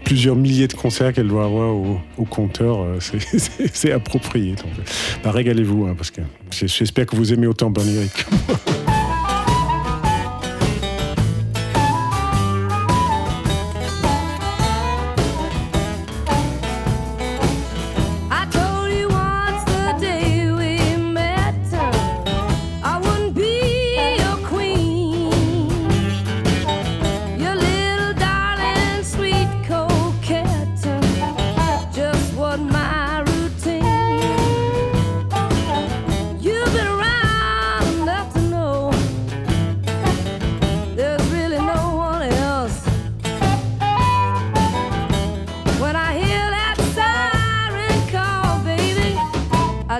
plusieurs 0.05 0.37
milliers 0.37 0.67
de 0.69 0.73
concerts 0.75 1.13
qu'elle 1.13 1.29
doit 1.29 1.45
avoir 1.45 1.69
au, 1.75 2.01
au 2.17 2.25
compteur, 2.25 2.81
euh, 2.83 2.99
c'est- 3.73 3.93
approprié. 3.93 4.53
Donc, 4.53 4.67
euh, 4.79 4.83
bah, 5.23 5.31
régalez-vous 5.31 5.87
hein, 5.87 5.95
parce 5.97 6.11
que 6.11 6.21
j'espère 6.51 7.07
que 7.07 7.17
vous 7.17 7.33
aimez 7.33 7.47
autant 7.47 7.71
Bonnie 7.71 7.99
Raitt 7.99 8.13
que 8.13 8.31
moi. 8.31 8.59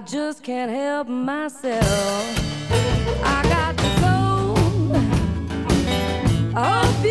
I 0.01 0.03
just 0.05 0.43
can't 0.43 0.71
help 0.71 1.09
myself. 1.09 1.85
I 3.23 3.43
got 3.43 3.77
to 3.77 3.91
go. 4.01 4.55
I 6.57 6.81
hope 6.81 7.05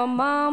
Just 0.00 0.18
like 0.18 0.49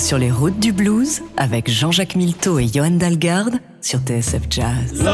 sur 0.00 0.18
les 0.18 0.30
routes 0.30 0.58
du 0.58 0.72
blues 0.72 1.20
avec 1.36 1.70
Jean-Jacques 1.70 2.16
Milteau 2.16 2.58
et 2.58 2.66
Johan 2.66 2.92
Dalgarde 2.92 3.58
sur 3.80 3.98
TSF 4.00 4.42
Jazz. 4.48 5.04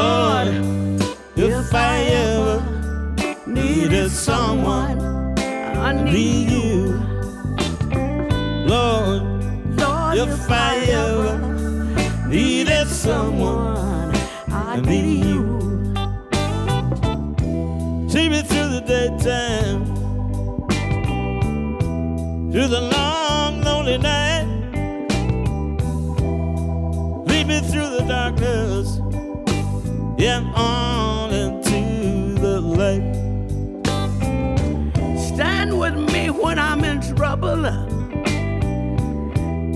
Stand 35.67 35.79
with 35.79 35.95
me 36.13 36.29
when 36.29 36.57
I'm 36.57 36.85
in 36.85 37.01
trouble 37.01 37.65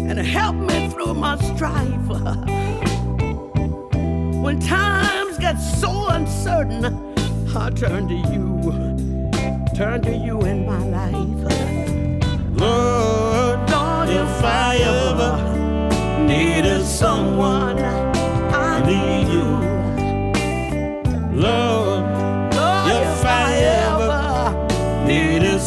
and 0.10 0.18
help 0.20 0.56
me 0.56 0.88
through 0.88 1.16
my 1.16 1.36
strife. 1.38 2.08
When 4.42 4.60
times 4.62 5.38
get 5.38 5.56
so 5.56 6.08
uncertain, 6.08 6.86
I 7.56 7.70
turn 7.72 8.08
to 8.08 8.16
you, 8.16 8.62
turn 9.76 10.02
to 10.04 10.16
you 10.16 10.42
in 10.44 10.66
my 10.66 10.80
life. 10.80 11.14
Lord, 12.54 13.70
Lord, 13.70 14.10
if 14.10 14.44
I 14.44 14.78
ever 14.78 16.24
needed 16.24 16.86
someone, 16.86 17.80
I 17.80 18.82
need 18.86 19.28
you. 19.28 19.60
Lord, 21.34 22.11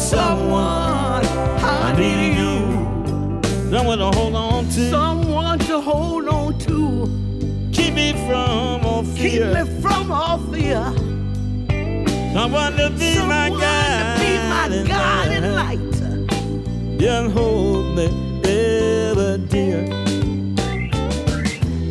someone, 0.05 1.25
I 1.25 1.95
need 1.97 2.37
you. 2.37 3.71
someone 3.71 3.97
to 3.97 4.11
hold 4.11 4.35
on 4.35 4.65
to, 4.69 4.89
Someone 4.89 5.59
to 5.59 5.81
hold 5.81 6.27
on 6.27 6.57
to. 6.59 7.69
keep 7.73 7.93
me 7.95 8.13
from 8.27 8.85
all 8.85 9.03
fear. 9.03 9.53
Keep 9.53 9.67
me 9.67 9.81
from 9.81 10.11
all 10.11 10.37
fear. 10.51 10.83
Someone 12.33 12.73
to 12.77 12.89
be 12.91 13.15
my 13.17 13.49
Someone 13.49 13.59
guide, 13.59 14.17
to 14.17 14.83
be 14.83 14.83
my 14.83 14.87
guide 14.87 15.31
and 15.31 15.55
light. 15.55 15.79
and 17.01 17.31
hold 17.31 17.95
me 17.95 18.05
ever 18.45 19.37
dear. 19.39 19.85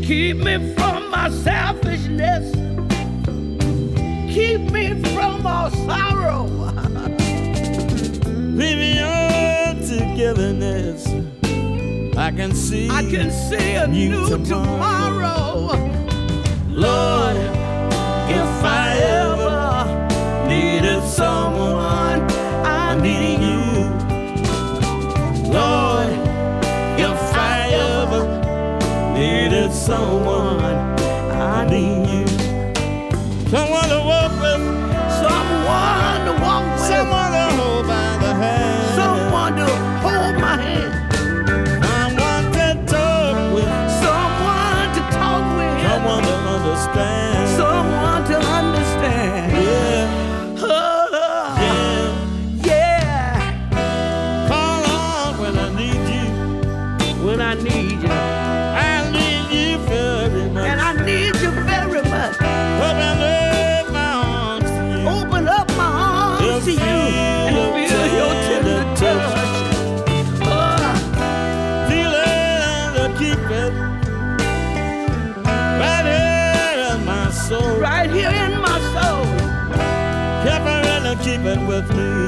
Keep 0.03 0.37
me 0.39 0.75
from 0.75 1.11
my 1.11 1.31
selfishness. 1.31 2.54
Togetherness. 10.25 11.07
I 12.17 12.31
can 12.31 12.55
see, 12.55 12.89
I 12.89 13.03
can 13.03 13.31
see 13.31 13.75
a 13.75 13.87
new 13.87 14.11
new 14.11 14.45
tomorrow. 14.45 15.69
tomorrow. 15.69 15.77
Lord, 16.71 17.37
if 18.31 18.65
I 18.65 18.97
ever 19.21 20.49
needed 20.49 21.03
someone, 21.05 22.23
I 22.65 22.97
need 23.01 23.41
you. 23.51 23.65
Lord, 25.53 26.11
if 26.99 27.21
I 27.35 27.69
ever 27.73 28.25
needed 29.19 29.73
someone, 29.73 30.64
with 81.75 81.97
me. 81.97 82.24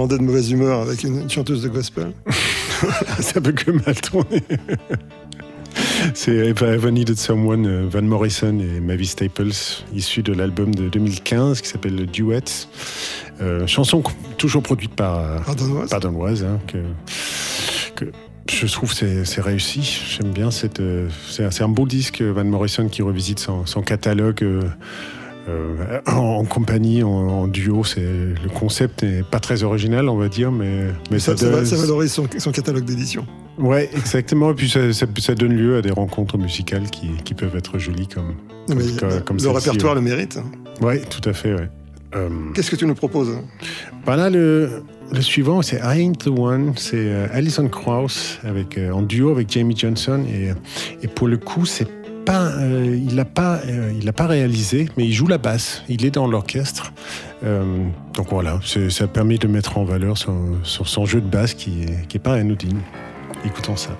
Irlandais 0.00 0.18
de 0.18 0.22
mauvaise 0.24 0.50
humeur 0.50 0.80
avec 0.80 1.02
une 1.04 1.28
chanteuse 1.28 1.62
de 1.62 1.68
gospel. 1.68 2.12
Ça 3.20 3.38
peut 3.42 3.52
que 3.52 3.70
mal 3.70 3.94
tourner. 4.00 4.42
C'est 6.14 6.48
If 6.50 6.62
I 6.62 6.64
Ever 6.64 6.90
Needed 6.90 7.18
Someone, 7.18 7.66
euh, 7.66 7.86
Van 7.86 8.00
Morrison 8.00 8.58
et 8.58 8.80
Mavis 8.80 9.08
Staples, 9.08 9.52
issu 9.94 10.22
de 10.22 10.32
l'album 10.32 10.74
de 10.74 10.88
2015 10.88 11.60
qui 11.60 11.68
s'appelle 11.68 12.06
Duets. 12.06 12.40
Euh, 13.42 13.66
chanson 13.66 14.02
toujours 14.38 14.62
produite 14.62 14.94
par 14.94 15.18
euh, 15.18 15.38
Pardonnoise. 15.44 15.90
Pardonnoise, 15.90 16.44
hein, 16.44 16.58
que, 16.66 16.78
que 17.96 18.06
je 18.50 18.66
trouve 18.66 18.94
c'est 18.94 19.26
c'est 19.26 19.42
réussi. 19.42 20.00
J'aime 20.18 20.32
bien 20.32 20.50
cette. 20.50 20.80
euh, 20.80 21.08
c'est 21.28 21.44
un- 21.44 21.50
c'est 21.50 21.62
un 21.62 21.68
beau 21.68 21.86
disque 21.86 22.22
Van 22.22 22.44
Morrison 22.44 22.88
qui 22.88 23.02
revisite 23.02 23.38
son, 23.38 23.66
son 23.66 23.82
catalogue. 23.82 24.42
euh, 24.42 24.62
euh, 25.50 26.00
en, 26.06 26.44
compagnie, 26.44 27.02
en, 27.02 27.08
en 27.08 27.46
duo, 27.48 27.84
c'est 27.84 28.00
le 28.00 28.48
concept 28.54 29.02
n'est 29.02 29.22
pas 29.22 29.40
très 29.40 29.62
original, 29.62 30.08
on 30.08 30.16
va 30.16 30.28
dire, 30.28 30.50
mais 30.52 30.86
mais 31.10 31.18
Ça, 31.18 31.36
ça, 31.36 31.46
donne- 31.46 31.54
va- 31.60 31.64
ça 31.64 31.76
valorise 31.76 32.12
son, 32.12 32.26
son 32.38 32.52
catalogue 32.52 32.84
d'édition. 32.84 33.26
Ouais, 33.58 33.90
exactement. 33.94 34.52
Et 34.52 34.54
puis 34.54 34.70
ça, 34.70 35.34
donne 35.34 35.52
lieu 35.54 35.76
à 35.76 35.82
des 35.82 35.90
rencontres 35.90 36.38
musicales 36.38 36.88
qui, 36.90 37.08
qui 37.24 37.34
peuvent 37.34 37.56
être 37.56 37.78
jolies 37.78 38.08
comme, 38.08 38.34
mais 38.68 38.84
comme, 38.98 39.20
comme 39.22 39.36
le 39.38 39.50
répertoire 39.50 39.94
ouais. 39.94 40.00
le 40.00 40.04
mérite. 40.08 40.38
Ouais, 40.80 41.00
tout 41.00 41.28
à 41.28 41.32
fait. 41.32 41.54
Ouais. 41.54 41.68
Euh, 42.16 42.28
Qu'est-ce 42.54 42.70
que 42.70 42.76
tu 42.76 42.86
nous 42.86 42.94
proposes? 42.94 43.36
bah 44.06 44.16
là, 44.16 44.30
le, 44.30 44.82
le 45.12 45.20
suivant, 45.20 45.62
c'est 45.62 45.76
I 45.76 46.00
Ain't 46.02 46.24
the 46.24 46.28
One. 46.28 46.72
C'est 46.76 46.96
euh, 46.96 47.26
Alison 47.32 47.68
Krauss 47.68 48.38
avec, 48.44 48.78
en 48.92 49.02
duo 49.02 49.30
avec 49.30 49.50
Jamie 49.52 49.76
Johnson. 49.76 50.24
Et, 50.28 50.50
et 51.04 51.08
pour 51.08 51.28
le 51.28 51.36
coup, 51.36 51.66
c'est 51.66 51.86
euh, 52.32 52.98
il 53.00 53.16
l'a 53.16 53.24
pas, 53.24 53.60
euh, 53.66 53.92
il 54.00 54.12
pas 54.12 54.26
réalisé, 54.26 54.88
mais 54.96 55.04
il 55.06 55.12
joue 55.12 55.26
la 55.26 55.38
basse. 55.38 55.82
Il 55.88 56.04
est 56.04 56.10
dans 56.10 56.26
l'orchestre. 56.26 56.92
Euh, 57.44 57.86
donc 58.14 58.28
voilà, 58.30 58.60
ça 58.88 59.06
permet 59.06 59.38
de 59.38 59.48
mettre 59.48 59.78
en 59.78 59.84
valeur 59.84 60.18
son, 60.18 60.58
son, 60.62 60.84
son 60.84 61.06
jeu 61.06 61.20
de 61.20 61.26
basse 61.26 61.54
qui 61.54 61.82
est, 61.82 62.06
qui 62.08 62.18
est 62.18 62.20
pas 62.20 62.34
anodine. 62.34 62.80
Écoutons 63.44 63.76
ça. 63.76 63.90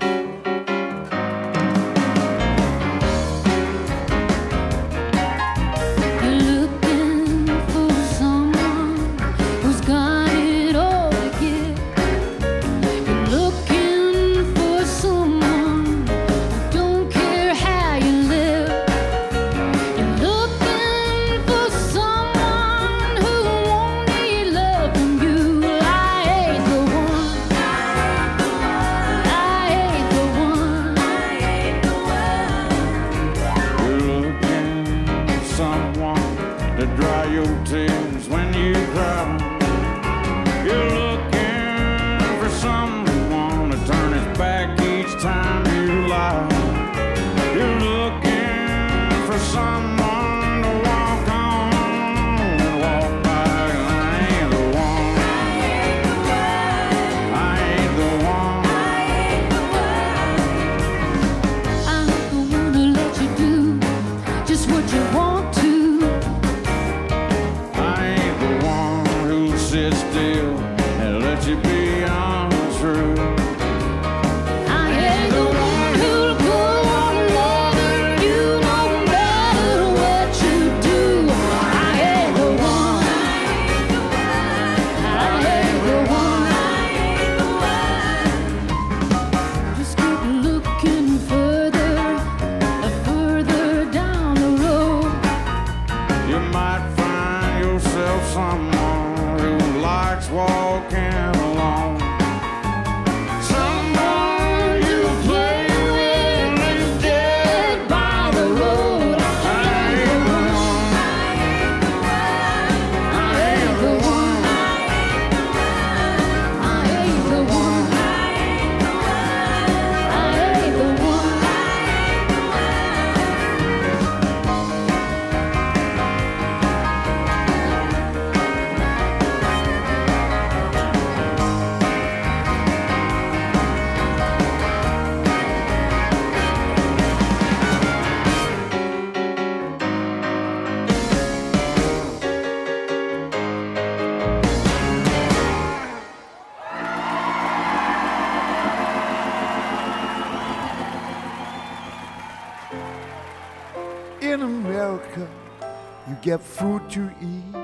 Get 156.22 156.40
food 156.40 156.88
to 156.90 157.10
eat. 157.20 157.54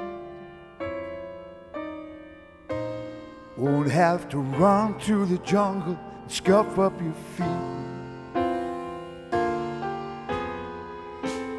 Won't 3.57 3.91
have 3.91 4.29
to 4.29 4.39
run 4.39 4.99
to 5.01 5.25
the 5.27 5.39
jungle 5.39 5.99
and 6.23 6.31
scuff 6.31 6.79
up 6.79 7.01
your 7.01 7.15
feet. 7.37 7.77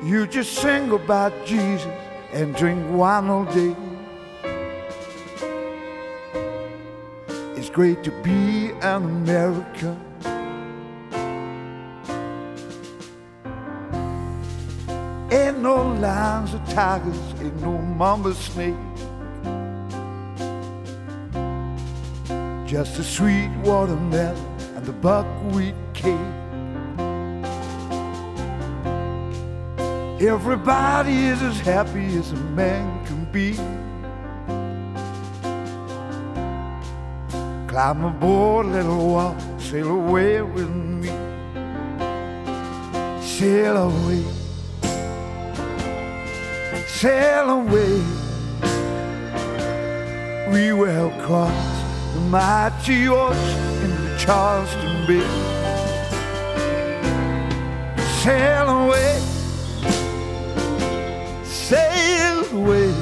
You 0.04 0.28
just 0.28 0.54
sing 0.54 0.92
about 0.92 1.34
Jesus 1.46 1.92
and 2.32 2.56
drink 2.56 2.86
wine 2.92 3.30
all 3.30 3.46
day. 3.46 3.76
It's 7.58 7.70
great 7.70 8.04
to 8.04 8.12
be 8.22 8.72
an 8.82 9.04
American. 9.04 10.00
Lions 15.98 16.54
or 16.54 16.62
tigers, 16.74 17.18
ain't 17.42 17.62
no 17.62 17.78
mamba 17.78 18.34
snake. 18.34 18.76
Just 22.66 23.00
a 23.00 23.04
sweet 23.04 23.50
watermelon 23.64 24.36
and 24.76 24.86
the 24.86 24.94
buckwheat 24.94 25.76
cake. 25.94 26.34
Everybody 30.20 31.14
is 31.26 31.42
as 31.42 31.60
happy 31.60 32.18
as 32.18 32.32
a 32.32 32.36
man 32.36 33.06
can 33.06 33.26
be. 33.32 33.54
Climb 37.68 38.04
aboard, 38.04 38.66
little 38.66 39.14
one, 39.14 39.60
sail 39.60 39.92
away 39.92 40.42
with 40.42 40.70
me. 40.70 41.10
Sail 43.22 43.78
away, 43.78 44.24
sail 46.98 47.50
away. 47.50 48.02
We 50.52 50.74
will 50.74 51.12
cross 51.26 51.68
the 52.14 52.22
mighty 52.22 53.08
ocean 53.08 53.84
into 53.84 54.02
the 54.02 54.18
Charleston 54.18 55.06
Bay. 55.06 55.28
Sail 58.24 58.70
away 58.70 59.28
sail 61.68 62.46
away, 62.56 62.94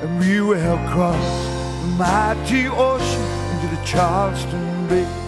and 0.00 0.20
we 0.20 0.40
will 0.40 0.78
cross 0.92 1.26
the 1.80 1.88
mighty 1.98 2.68
ocean 2.68 3.28
into 3.50 3.66
the 3.74 3.82
Charleston 3.84 4.86
Bay. 4.86 5.25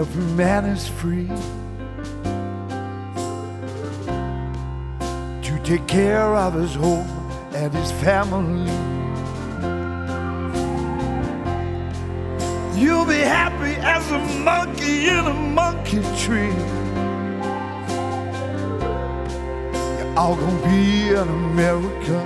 Every 0.00 0.24
man 0.32 0.64
is 0.64 0.88
free 0.88 1.28
to 5.46 5.52
take 5.62 5.86
care 5.86 6.34
of 6.36 6.54
his 6.54 6.74
home 6.74 7.06
and 7.52 7.70
his 7.74 7.92
family. 8.04 8.64
You'll 12.80 13.04
be 13.04 13.22
happy 13.40 13.74
as 13.94 14.10
a 14.10 14.20
monkey 14.42 15.08
in 15.08 15.26
a 15.26 15.34
monkey 15.34 16.00
tree. 16.16 16.56
You're 19.98 20.18
all 20.18 20.34
gonna 20.34 20.64
be 20.64 21.10
in 21.10 21.28
America. 21.44 22.18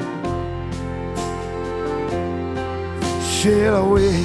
Sail 3.20 3.74
away, 3.84 4.24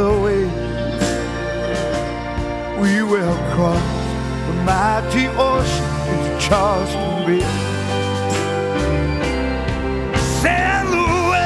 away. 0.00 0.44
We 2.80 3.02
will 3.02 3.36
cross 3.52 3.90
the 4.46 4.54
mighty 4.64 5.26
ocean 5.36 5.90
into 6.12 6.32
Charleston 6.46 7.26
Bay. 7.26 7.44
Sail 10.40 10.88
away 10.92 11.40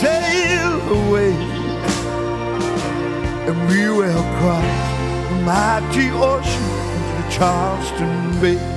sail 0.00 0.80
away, 1.00 1.32
and 3.48 3.68
we 3.68 3.88
will 3.88 4.24
cross 4.38 4.64
the 5.28 5.36
mighty 5.44 6.10
ocean 6.10 6.66
into 6.96 7.36
Charleston 7.36 8.40
Bay. 8.40 8.75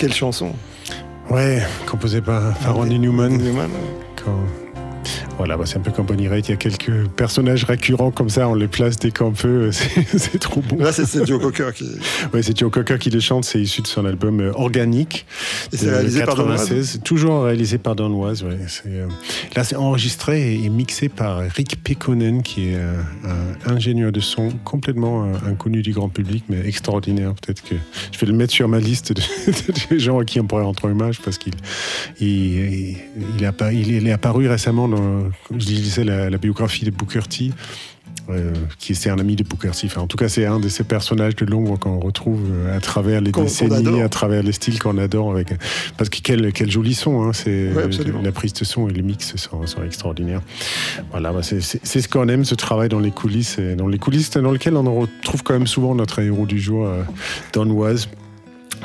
Quelle 0.00 0.14
chanson? 0.14 0.54
Ouais, 1.28 1.62
composé 1.86 2.22
par, 2.22 2.54
Randy 2.72 2.98
Newman. 2.98 3.36
Quand- 4.16 4.40
Voilà, 5.40 5.56
bah, 5.56 5.64
c'est 5.64 5.78
un 5.78 5.80
peu 5.80 5.90
comme 5.90 6.04
Bonnie 6.04 6.28
Raitt. 6.28 6.46
Il 6.46 6.50
y 6.50 6.52
a 6.52 6.58
quelques 6.58 7.08
personnages 7.16 7.64
récurrents 7.64 8.10
comme 8.10 8.28
ça, 8.28 8.46
on 8.46 8.54
les 8.54 8.68
place 8.68 8.98
dès 8.98 9.10
qu'on 9.10 9.32
peut. 9.32 9.70
C'est 9.72 10.38
trop 10.38 10.60
bon. 10.60 10.76
Là, 10.76 10.92
c'est 10.92 11.26
Joe 11.26 11.40
Cocker 11.40 11.72
qui. 11.74 11.88
Ouais, 12.34 12.42
c'est 12.42 12.56
Joe 12.56 12.70
Cocker 12.70 12.98
qui 12.98 13.08
le 13.08 13.20
chante. 13.20 13.46
C'est 13.46 13.58
issu 13.58 13.80
de 13.80 13.86
son 13.86 14.04
album 14.04 14.40
euh, 14.40 14.52
Organique. 14.54 15.24
Et 15.72 15.78
c'est 15.78 15.88
réalisé 15.88 16.24
par 16.24 16.36
Don 16.36 16.44
96. 16.48 17.00
Toujours 17.02 17.44
réalisé 17.44 17.78
par 17.78 17.96
Don. 17.96 18.10
Ouais. 18.10 18.34
C'est, 18.34 18.82
euh, 18.88 19.06
Là, 19.56 19.64
c'est 19.64 19.76
enregistré 19.76 20.52
et, 20.52 20.64
et 20.64 20.68
mixé 20.68 21.08
par 21.08 21.38
Rick 21.38 21.82
Pekkonen, 21.82 22.42
qui 22.42 22.68
est 22.68 22.76
euh, 22.76 23.00
un 23.24 23.76
ingénieur 23.76 24.12
de 24.12 24.20
son 24.20 24.50
complètement 24.64 25.24
euh, 25.24 25.50
inconnu 25.50 25.80
du 25.80 25.92
grand 25.92 26.10
public, 26.10 26.44
mais 26.50 26.66
extraordinaire. 26.66 27.32
Peut-être 27.34 27.62
que 27.62 27.76
je 28.12 28.18
vais 28.18 28.26
le 28.26 28.34
mettre 28.34 28.52
sur 28.52 28.68
ma 28.68 28.78
liste 28.78 29.14
de, 29.14 29.22
des 29.90 29.98
gens 29.98 30.18
à 30.18 30.24
qui 30.26 30.38
on 30.38 30.46
pourrait 30.46 30.64
rendre 30.64 30.84
hommage 30.84 31.20
parce 31.22 31.38
qu'il 31.38 31.54
il, 32.20 32.28
il, 32.28 32.98
il 33.72 34.06
est 34.06 34.12
apparu 34.12 34.48
récemment 34.48 34.86
dans, 34.86 35.29
comme 35.48 35.60
je 35.60 35.66
disais, 35.66 36.04
la, 36.04 36.30
la 36.30 36.38
biographie 36.38 36.84
de 36.84 36.90
Booker 36.90 37.20
T. 37.28 37.50
euh, 38.28 38.52
qui 38.78 38.94
c'est 38.94 39.10
un 39.10 39.18
ami 39.18 39.34
de 39.36 39.42
Booker 39.44 39.70
T. 39.70 39.86
Enfin, 39.86 40.00
en 40.02 40.06
tout 40.06 40.16
cas, 40.16 40.28
c'est 40.28 40.46
un 40.46 40.60
de 40.60 40.68
ces 40.68 40.84
personnages 40.84 41.34
de 41.36 41.44
l'ombre 41.46 41.78
qu'on 41.78 41.98
retrouve 42.00 42.40
euh, 42.50 42.76
à 42.76 42.80
travers 42.80 43.20
les 43.20 43.32
décennies, 43.32 44.02
à 44.02 44.08
travers 44.08 44.42
les 44.42 44.52
styles 44.52 44.78
qu'on 44.78 44.98
adore. 44.98 45.32
Avec... 45.32 45.48
Parce 45.96 46.10
que 46.10 46.18
quel, 46.22 46.52
quel 46.52 46.70
joli 46.70 46.94
son, 46.94 47.22
hein, 47.24 47.32
c'est 47.32 47.72
Ouais, 47.72 47.84
absolument. 47.84 48.20
la 48.22 48.32
prise 48.32 48.52
de 48.52 48.64
son 48.64 48.88
et 48.88 48.92
le 48.92 49.02
mix 49.02 49.34
sont, 49.36 49.66
sont 49.66 49.82
extraordinaires. 49.84 50.42
Voilà, 51.10 51.32
bah, 51.32 51.42
c'est- 51.42 51.60
ce 51.60 52.08
qu'on 52.08 52.28
aime, 52.28 52.44
ce 52.44 52.54
travail 52.54 52.88
dans 52.88 53.00
les 53.00 53.10
coulisses, 53.10 53.58
et 53.58 53.74
dans 53.74 53.88
les 53.88 53.98
coulisses 53.98 54.30
dans 54.30 54.52
lesquelles 54.52 54.76
on 54.76 55.00
retrouve 55.00 55.42
quand 55.42 55.54
même 55.54 55.66
souvent 55.66 55.94
notre 55.94 56.20
héros 56.20 56.46
du 56.46 56.60
jour, 56.60 56.86
euh, 56.86 57.02
Don 57.52 57.70
Was. 57.70 58.06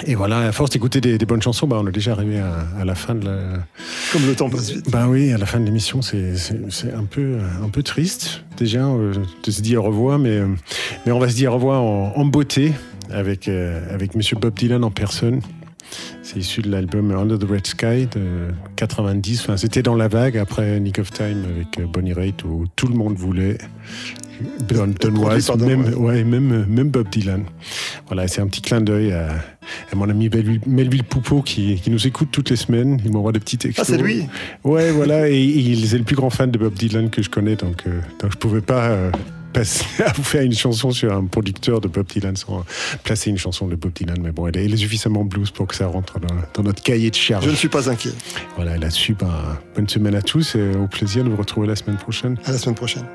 Et 0.03 0.15
voilà, 0.15 0.39
à 0.39 0.51
force 0.51 0.71
d'écouter 0.71 0.99
des, 1.01 1.17
des 1.17 1.25
bonnes 1.25 1.41
chansons, 1.41 1.67
bah, 1.67 1.77
on 1.81 1.87
est 1.87 1.91
déjà 1.91 2.11
arrivé 2.11 2.39
à, 2.39 2.67
à 2.79 2.85
la 2.85 2.95
fin 2.95 3.15
de 3.15 3.25
la. 3.25 3.37
Comme 4.11 4.25
le 4.25 4.35
temps 4.35 4.49
passe 4.49 4.71
vite. 4.71 4.89
Bah 4.91 5.07
oui, 5.07 5.31
à 5.31 5.37
la 5.37 5.45
fin 5.45 5.59
de 5.59 5.65
l'émission, 5.65 6.01
c'est 6.01 6.35
un 6.93 7.05
peu, 7.05 7.37
un 7.63 7.69
peu 7.69 7.81
triste 7.81 8.43
déjà 8.57 8.85
euh, 8.85 9.13
de 9.43 9.51
se 9.51 9.61
dire 9.61 9.83
au 9.83 9.87
revoir, 9.87 10.19
mais, 10.19 10.37
euh, 10.37 10.47
mais 11.05 11.11
on 11.11 11.19
va 11.19 11.29
se 11.29 11.35
dire 11.35 11.51
au 11.51 11.55
revoir 11.55 11.81
en, 11.81 12.13
en 12.15 12.25
beauté 12.25 12.73
avec, 13.09 13.47
euh, 13.47 13.81
avec 13.93 14.15
Monsieur 14.15 14.37
Bob 14.37 14.53
Dylan 14.53 14.83
en 14.83 14.91
personne. 14.91 15.41
C'est 16.23 16.39
issu 16.39 16.61
de 16.61 16.71
l'album 16.71 17.11
Under 17.11 17.37
the 17.37 17.49
Red 17.49 17.67
Sky 17.67 18.07
de 18.07 18.49
90. 18.75 19.41
Enfin, 19.41 19.57
c'était 19.57 19.83
dans 19.83 19.95
la 19.95 20.07
vague 20.07 20.37
après 20.37 20.79
Nick 20.79 20.99
of 20.99 21.11
Time 21.11 21.45
avec 21.55 21.79
euh, 21.79 21.85
Bonnie 21.85 22.13
Raitt 22.13 22.43
où 22.43 22.65
tout 22.75 22.87
le 22.87 22.95
monde 22.95 23.15
voulait 23.15 23.57
Don, 24.67 24.93
Don 24.99 25.57
même, 25.57 25.93
ouais, 25.95 26.23
même, 26.23 26.65
même 26.67 26.89
Bob 26.89 27.09
Dylan. 27.09 27.43
Voilà, 28.07 28.27
c'est 28.27 28.41
un 28.41 28.47
petit 28.47 28.61
clin 28.61 28.81
d'œil 28.81 29.11
à, 29.11 29.29
à 29.31 29.95
mon 29.95 30.09
ami 30.09 30.29
Melville, 30.29 30.61
Melville 30.65 31.03
Poupeau 31.03 31.41
qui, 31.41 31.75
qui 31.75 31.89
nous 31.89 32.07
écoute 32.07 32.29
toutes 32.31 32.49
les 32.49 32.55
semaines. 32.55 32.99
Il 33.05 33.11
m'envoie 33.11 33.31
des 33.31 33.39
petits 33.39 33.57
textos. 33.57 33.85
Ah, 33.87 33.91
c'est 33.91 34.01
lui 34.01 34.25
Ouais, 34.63 34.91
voilà, 34.91 35.29
et, 35.29 35.33
et 35.35 35.59
il 35.59 35.93
est 35.93 35.97
le 35.97 36.03
plus 36.03 36.15
grand 36.15 36.29
fan 36.29 36.51
de 36.51 36.57
Bob 36.57 36.73
Dylan 36.73 37.09
que 37.09 37.21
je 37.21 37.29
connais, 37.29 37.55
donc, 37.55 37.83
euh, 37.87 37.99
donc 38.21 38.31
je 38.31 38.37
pouvais 38.37 38.61
pas 38.61 38.89
euh, 38.89 39.11
passer 39.53 39.85
à 40.05 40.11
vous 40.13 40.23
faire 40.23 40.41
une 40.41 40.53
chanson 40.53 40.91
sur 40.91 41.13
un 41.13 41.25
producteur 41.25 41.81
de 41.81 41.87
Bob 41.87 42.05
Dylan 42.07 42.35
sans 42.35 42.65
placer 43.03 43.29
une 43.29 43.37
chanson 43.37 43.67
de 43.67 43.75
Bob 43.75 43.93
Dylan. 43.93 44.17
Mais 44.21 44.31
bon, 44.31 44.47
elle 44.47 44.57
est, 44.57 44.65
elle 44.65 44.73
est 44.73 44.77
suffisamment 44.77 45.23
blues 45.23 45.51
pour 45.51 45.67
que 45.67 45.75
ça 45.75 45.87
rentre 45.87 46.19
dans, 46.19 46.35
dans 46.53 46.63
notre 46.63 46.83
cahier 46.83 47.09
de 47.09 47.15
charge. 47.15 47.45
Je 47.45 47.49
ne 47.49 47.55
suis 47.55 47.69
pas 47.69 47.89
inquiet. 47.89 48.13
Voilà, 48.55 48.77
là-dessus, 48.77 49.13
ben, 49.13 49.57
bonne 49.75 49.89
semaine 49.89 50.15
à 50.15 50.21
tous 50.21 50.55
et 50.55 50.75
au 50.75 50.87
plaisir 50.87 51.23
de 51.23 51.29
vous 51.29 51.37
retrouver 51.37 51.67
la 51.67 51.75
semaine 51.75 51.97
prochaine. 51.97 52.37
À 52.45 52.51
la 52.51 52.57
semaine 52.57 52.75
prochaine. 52.75 53.05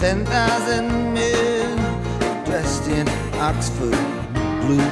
ten 0.00 0.24
thousand 0.24 1.12
men 1.12 1.76
dressed 2.46 2.88
in 2.88 3.06
Oxford 3.38 4.00
blue. 4.62 4.90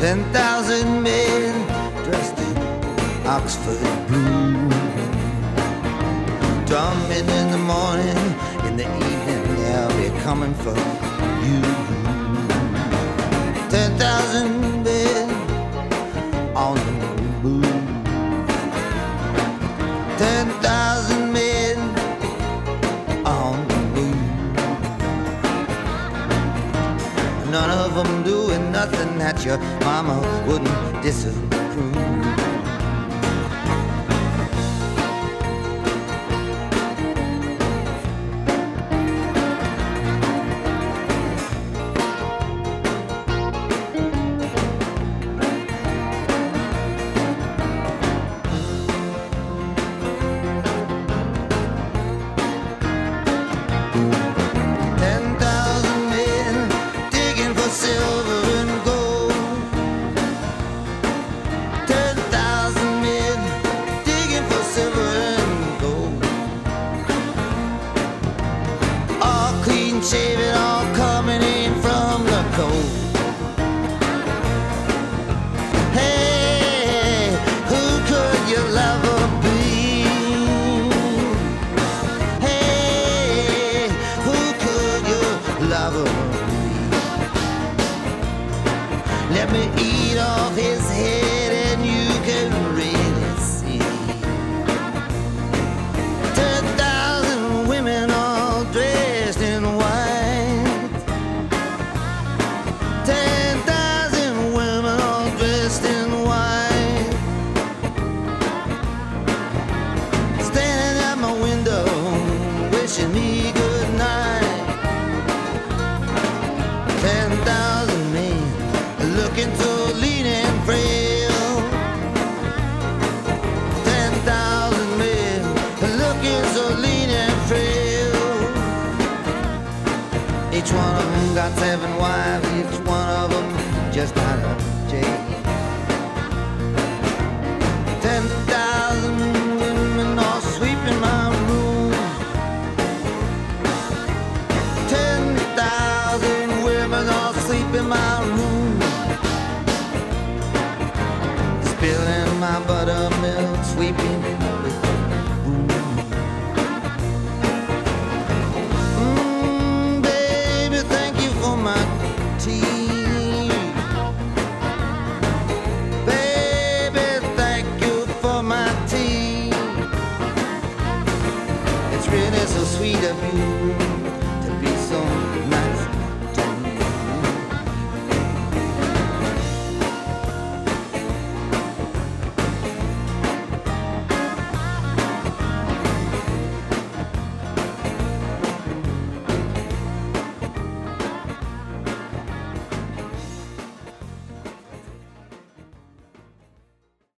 Ten 0.00 0.22
thousand 0.34 1.02
men 1.02 1.66
dressed 2.04 2.38
in 2.38 2.56
Oxford 3.26 3.80
blue. 4.06 4.68
Drumming 6.66 7.28
in 7.40 7.50
the 7.50 7.62
morning, 7.74 8.20
in 8.68 8.76
the 8.76 8.84
evening, 8.84 9.42
they'll 9.56 9.96
be 9.96 10.10
coming 10.20 10.52
for 10.52 10.76
you. 11.46 11.62
Ten 13.70 13.96
thousand 13.98 14.79
Mama 29.58 30.20
wouldn't 30.46 31.02
disapprove. 31.02 31.59